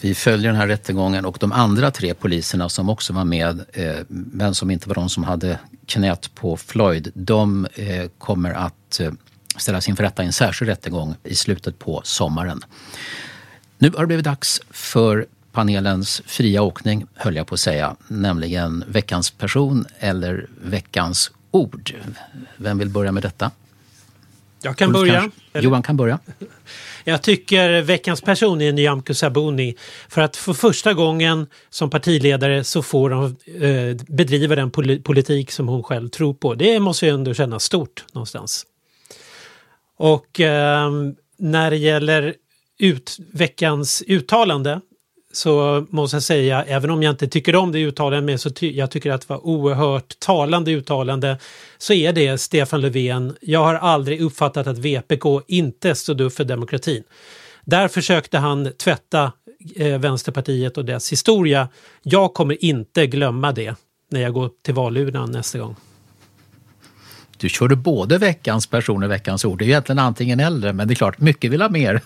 [0.00, 3.96] Vi följer den här rättegången och de andra tre poliserna som också var med, eh,
[4.08, 9.12] men som inte var de som hade knät på Floyd, de eh, kommer att eh,
[9.56, 12.64] ställas inför rätta i en särskild rättegång i slutet på sommaren.
[13.78, 18.84] Nu har det blivit dags för panelens fria åkning, höll jag på att säga, nämligen
[18.88, 21.94] veckans person eller veckans ord.
[22.56, 23.50] Vem vill börja med detta?
[24.62, 25.20] Jag kan Ulf börja.
[25.20, 25.60] kanske?
[25.60, 26.18] Johan kan börja.
[27.08, 29.76] Jag tycker veckans person är Nyamko Sabuni.
[30.08, 35.50] För att för första gången som partiledare så får hon eh, bedriva den pol politik
[35.50, 36.54] som hon själv tror på.
[36.54, 38.66] Det måste ju ändå kännas stort någonstans.
[39.96, 40.90] Och eh,
[41.38, 42.34] när det gäller
[42.78, 44.80] ut, veckans uttalande
[45.38, 48.76] så måste jag säga, även om jag inte tycker om det uttalandet, men så ty-
[48.76, 51.38] jag tycker att det var oerhört talande uttalande,
[51.78, 53.36] så är det Stefan Löfven.
[53.40, 57.04] Jag har aldrig uppfattat att VPK inte stod upp för demokratin.
[57.64, 59.32] Där försökte han tvätta
[59.76, 61.68] eh, Vänsterpartiet och dess historia.
[62.02, 63.74] Jag kommer inte glömma det
[64.10, 65.76] när jag går till valurnan nästa gång.
[67.40, 69.58] Du körde både veckans person och veckans ord.
[69.58, 72.00] Det är ju egentligen antingen eller, men det är klart, mycket vill ha mer.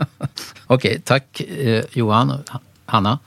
[0.66, 2.42] Okej, tack eh, Johan.
[2.84, 3.18] Hanna?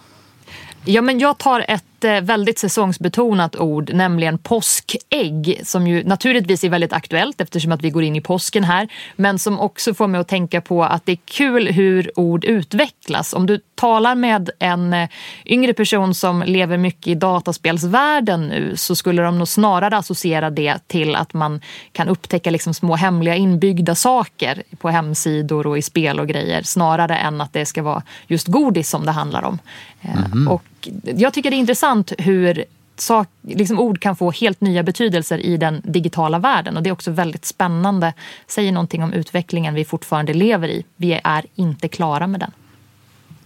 [0.87, 6.69] Ja, men jag tar ett eh, väldigt säsongsbetonat ord, nämligen påskägg, som ju naturligtvis är
[6.69, 10.21] väldigt aktuellt eftersom att vi går in i påsken här, men som också får mig
[10.21, 13.33] att tänka på att det är kul hur ord utvecklas.
[13.33, 15.09] Om du talar med en eh,
[15.45, 20.87] yngre person som lever mycket i dataspelsvärlden nu så skulle de nog snarare associera det
[20.87, 21.61] till att man
[21.91, 27.17] kan upptäcka liksom små hemliga inbyggda saker på hemsidor och i spel och grejer snarare
[27.17, 29.59] än att det ska vara just godis som det handlar om.
[30.01, 30.47] Eh, Mhm.
[30.87, 32.65] Och jag tycker det är intressant hur
[32.97, 36.91] sak, liksom ord kan få helt nya betydelser i den digitala världen och det är
[36.91, 38.13] också väldigt spännande.
[38.47, 40.85] Säger någonting om utvecklingen vi fortfarande lever i.
[40.95, 42.51] Vi är inte klara med den.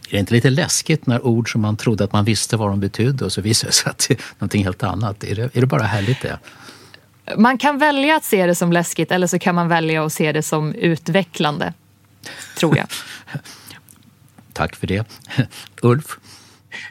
[0.08, 2.80] Är det inte lite läskigt när ord som man trodde att man visste vad de
[2.80, 5.24] betydde och så visar det sig att det är någonting helt annat?
[5.24, 6.40] Är det, är det bara härligt det?
[7.38, 10.32] Man kan välja att se det som läskigt eller så kan man välja att se
[10.32, 11.74] det som utvecklande.
[12.58, 12.88] Tror jag.
[14.54, 15.06] Tack för det.
[15.82, 16.18] Ulf?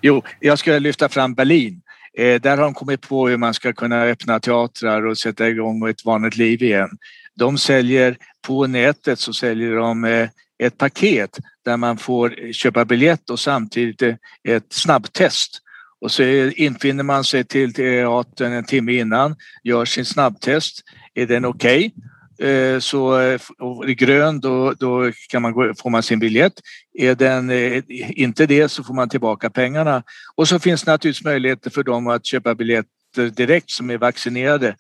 [0.03, 1.81] Jo, jag ska lyfta fram Berlin.
[2.19, 5.89] Eh, där har de kommit på hur man ska kunna öppna teatrar och sätta igång
[5.89, 6.91] ett vanligt liv igen.
[7.35, 8.17] De säljer
[8.47, 14.03] på nätet så säljer de eh, ett paket där man får köpa biljett och samtidigt
[14.03, 14.15] eh,
[14.49, 15.63] ett snabbtest.
[16.01, 16.23] Och så
[16.57, 20.85] infinner man sig till teatern en timme innan, gör sin snabbtest.
[21.15, 21.79] Är den okej?
[21.87, 22.08] Okay?
[22.41, 26.19] Eh, så eh, och är det grön då, då kan man gå, får man sin
[26.19, 26.53] biljett.
[26.95, 30.03] Är den eh, inte det så får man tillbaka pengarna.
[30.35, 34.77] Och så finns det naturligtvis möjligheter för dem att köpa biljetter direkt som är vaccinerade.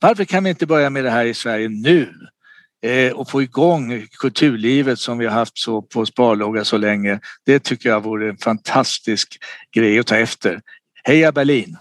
[0.00, 2.12] Varför kan vi inte börja med det här i Sverige nu?
[3.14, 7.20] Och få igång kulturlivet som vi har haft så på sparlåga så länge.
[7.46, 9.38] Det tycker jag vore en fantastisk
[9.74, 10.60] grej att ta efter.
[11.04, 11.76] Heja Berlin!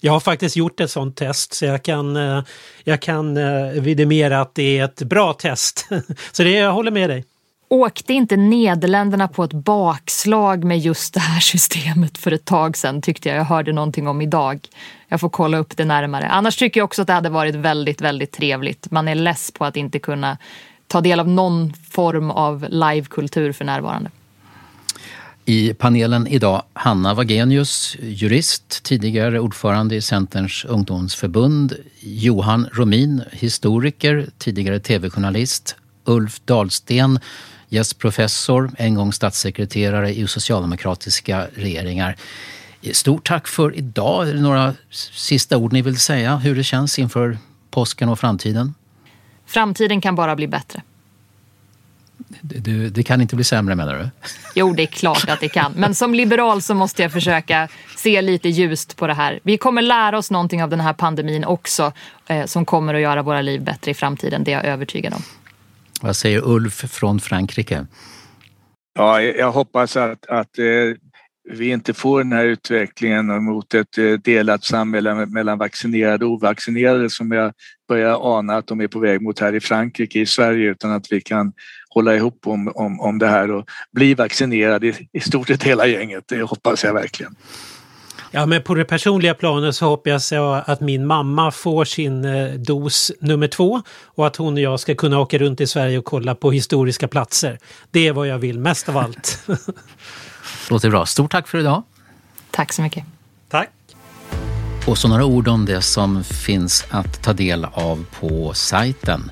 [0.00, 2.42] Jag har faktiskt gjort ett sånt test så jag kan, eh,
[2.84, 5.88] jag kan eh, vidimera att det är ett bra test.
[6.32, 7.24] Så det, jag håller med dig.
[7.68, 13.02] Åkte inte Nederländerna på ett bakslag med just det här systemet för ett tag sedan
[13.02, 14.60] tyckte jag jag hörde någonting om idag.
[15.08, 16.28] Jag får kolla upp det närmare.
[16.28, 18.90] Annars tycker jag också att det hade varit väldigt, väldigt trevligt.
[18.90, 20.38] Man är less på att inte kunna
[20.86, 24.10] ta del av någon form av livekultur för närvarande.
[25.48, 31.76] I panelen idag Hanna Wagenius, jurist, tidigare ordförande i Centerns ungdomsförbund.
[32.00, 35.76] Johan Romin, historiker, tidigare tv-journalist.
[36.04, 37.18] Ulf Dahlsten,
[37.68, 42.16] gästprofessor, en gång statssekreterare i socialdemokratiska regeringar.
[42.92, 44.28] Stort tack för idag.
[44.28, 44.74] Är det några
[45.12, 47.38] sista ord ni vill säga hur det känns inför
[47.70, 48.74] påsken och framtiden?
[49.46, 50.82] Framtiden kan bara bli bättre.
[52.28, 54.08] Det, det, kan inte bli sämre menar du?
[54.54, 55.72] Jo, det är klart att det kan.
[55.76, 59.40] Men som liberal så måste jag försöka se lite ljust på det här.
[59.42, 61.92] Vi kommer lära oss någonting av den här pandemin också
[62.28, 64.44] eh, som kommer att göra våra liv bättre i framtiden.
[64.44, 65.22] Det är jag övertygad om.
[66.00, 67.86] Vad säger Ulf från Frankrike?
[68.98, 70.64] Ja, jag hoppas att, att eh,
[71.48, 77.10] vi inte får den här utvecklingen mot ett eh, delat samhälle mellan vaccinerade och ovaccinerade
[77.10, 77.52] som jag
[77.88, 81.12] börjar ana att de är på väg mot här i Frankrike, i Sverige, utan att
[81.12, 81.52] vi kan
[81.96, 85.86] hålla ihop om, om, om det här och bli vaccinerade i, i stort sett hela
[85.86, 86.24] gänget.
[86.28, 87.34] Det hoppas jag verkligen.
[88.30, 92.48] Ja, men på det personliga planet så hoppas jag att min mamma får sin eh,
[92.52, 96.04] dos nummer två och att hon och jag ska kunna åka runt i Sverige och
[96.04, 97.58] kolla på historiska platser.
[97.90, 99.48] Det är vad jag vill mest av allt.
[100.70, 101.06] Låter bra.
[101.06, 101.82] Stort tack för idag.
[102.50, 103.04] Tack så mycket.
[103.48, 103.70] Tack.
[104.86, 109.30] Och så några ord om det som finns att ta del av på sajten.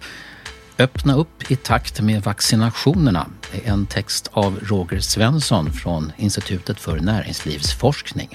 [0.78, 7.00] Öppna upp i takt med vaccinationerna är en text av Roger Svensson från Institutet för
[7.00, 8.28] näringslivsforskning.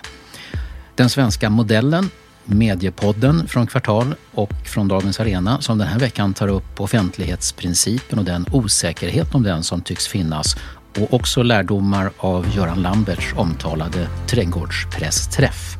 [0.95, 2.09] Den svenska modellen,
[2.45, 8.25] Mediepodden från Kvartal och från Dagens Arena som den här veckan tar upp offentlighetsprincipen och
[8.25, 10.55] den osäkerhet om den som tycks finnas
[10.99, 15.78] och också lärdomar av Göran Lamberts omtalade trädgårdspressträff.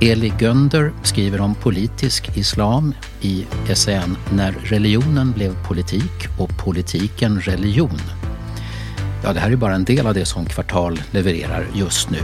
[0.00, 8.00] Eli Gönder skriver om politisk islam i essän När religionen blev politik och politiken religion.
[9.22, 12.18] Ja, det här är bara en del av det som Kvartal levererar just nu.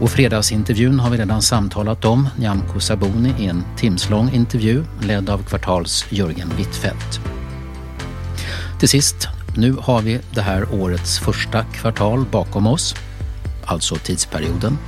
[0.00, 5.38] Och fredagsintervjun har vi redan samtalat om, Nyamko Sabuni i en timslång intervju ledd av
[5.38, 7.20] Kvartals Jörgen Wittfeldt.
[8.78, 12.94] Till sist, nu har vi det här årets första kvartal bakom oss,
[13.64, 14.78] alltså tidsperioden.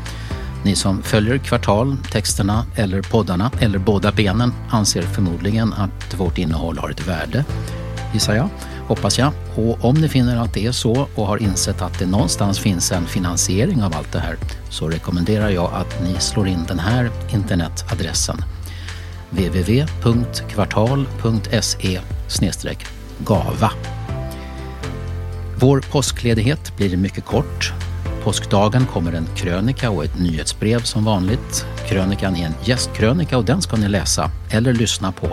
[0.65, 6.79] Ni som följer kvartal, texterna eller poddarna eller båda benen anser förmodligen att vårt innehåll
[6.79, 7.45] har ett värde,
[8.13, 8.49] gissar jag,
[8.87, 9.33] hoppas jag.
[9.55, 12.93] Och om ni finner att det är så och har insett att det någonstans finns
[12.93, 14.37] en finansiering av allt det här
[14.71, 18.45] så rekommenderar jag att ni slår in den här internetadressen
[19.31, 22.01] www.kvartal.se
[23.19, 23.73] gava.
[25.57, 27.73] Vår påskledighet blir mycket kort
[28.25, 31.67] påskdagen kommer en krönika och ett nyhetsbrev som vanligt.
[31.89, 35.29] Krönikan är en gästkrönika och den ska ni läsa eller lyssna på.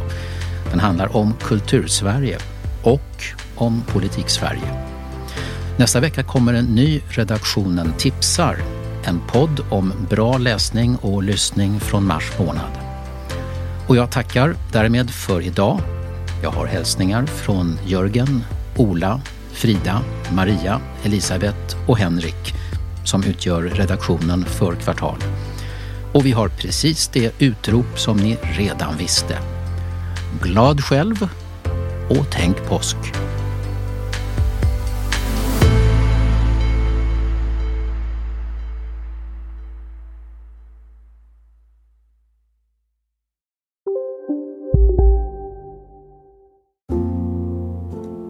[0.71, 2.37] Den handlar om Kultursverige
[2.83, 3.23] och
[3.55, 4.85] om Politik-Sverige.
[5.77, 8.57] Nästa vecka kommer en ny Redaktionen tipsar.
[9.03, 12.71] En podd om bra läsning och lyssning från mars månad.
[13.87, 15.79] Och jag tackar därmed för idag.
[16.43, 18.43] Jag har hälsningar från Jörgen,
[18.77, 19.21] Ola,
[19.51, 22.53] Frida, Maria, Elisabeth och Henrik
[23.05, 25.17] som utgör redaktionen för Kvartal.
[26.13, 29.39] Och vi har precis det utrop som ni redan visste.
[30.41, 31.29] Glad själv
[32.09, 32.97] och tänk påsk!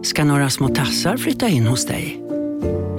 [0.02, 2.25] Ska några små tassar flytta in hos dig?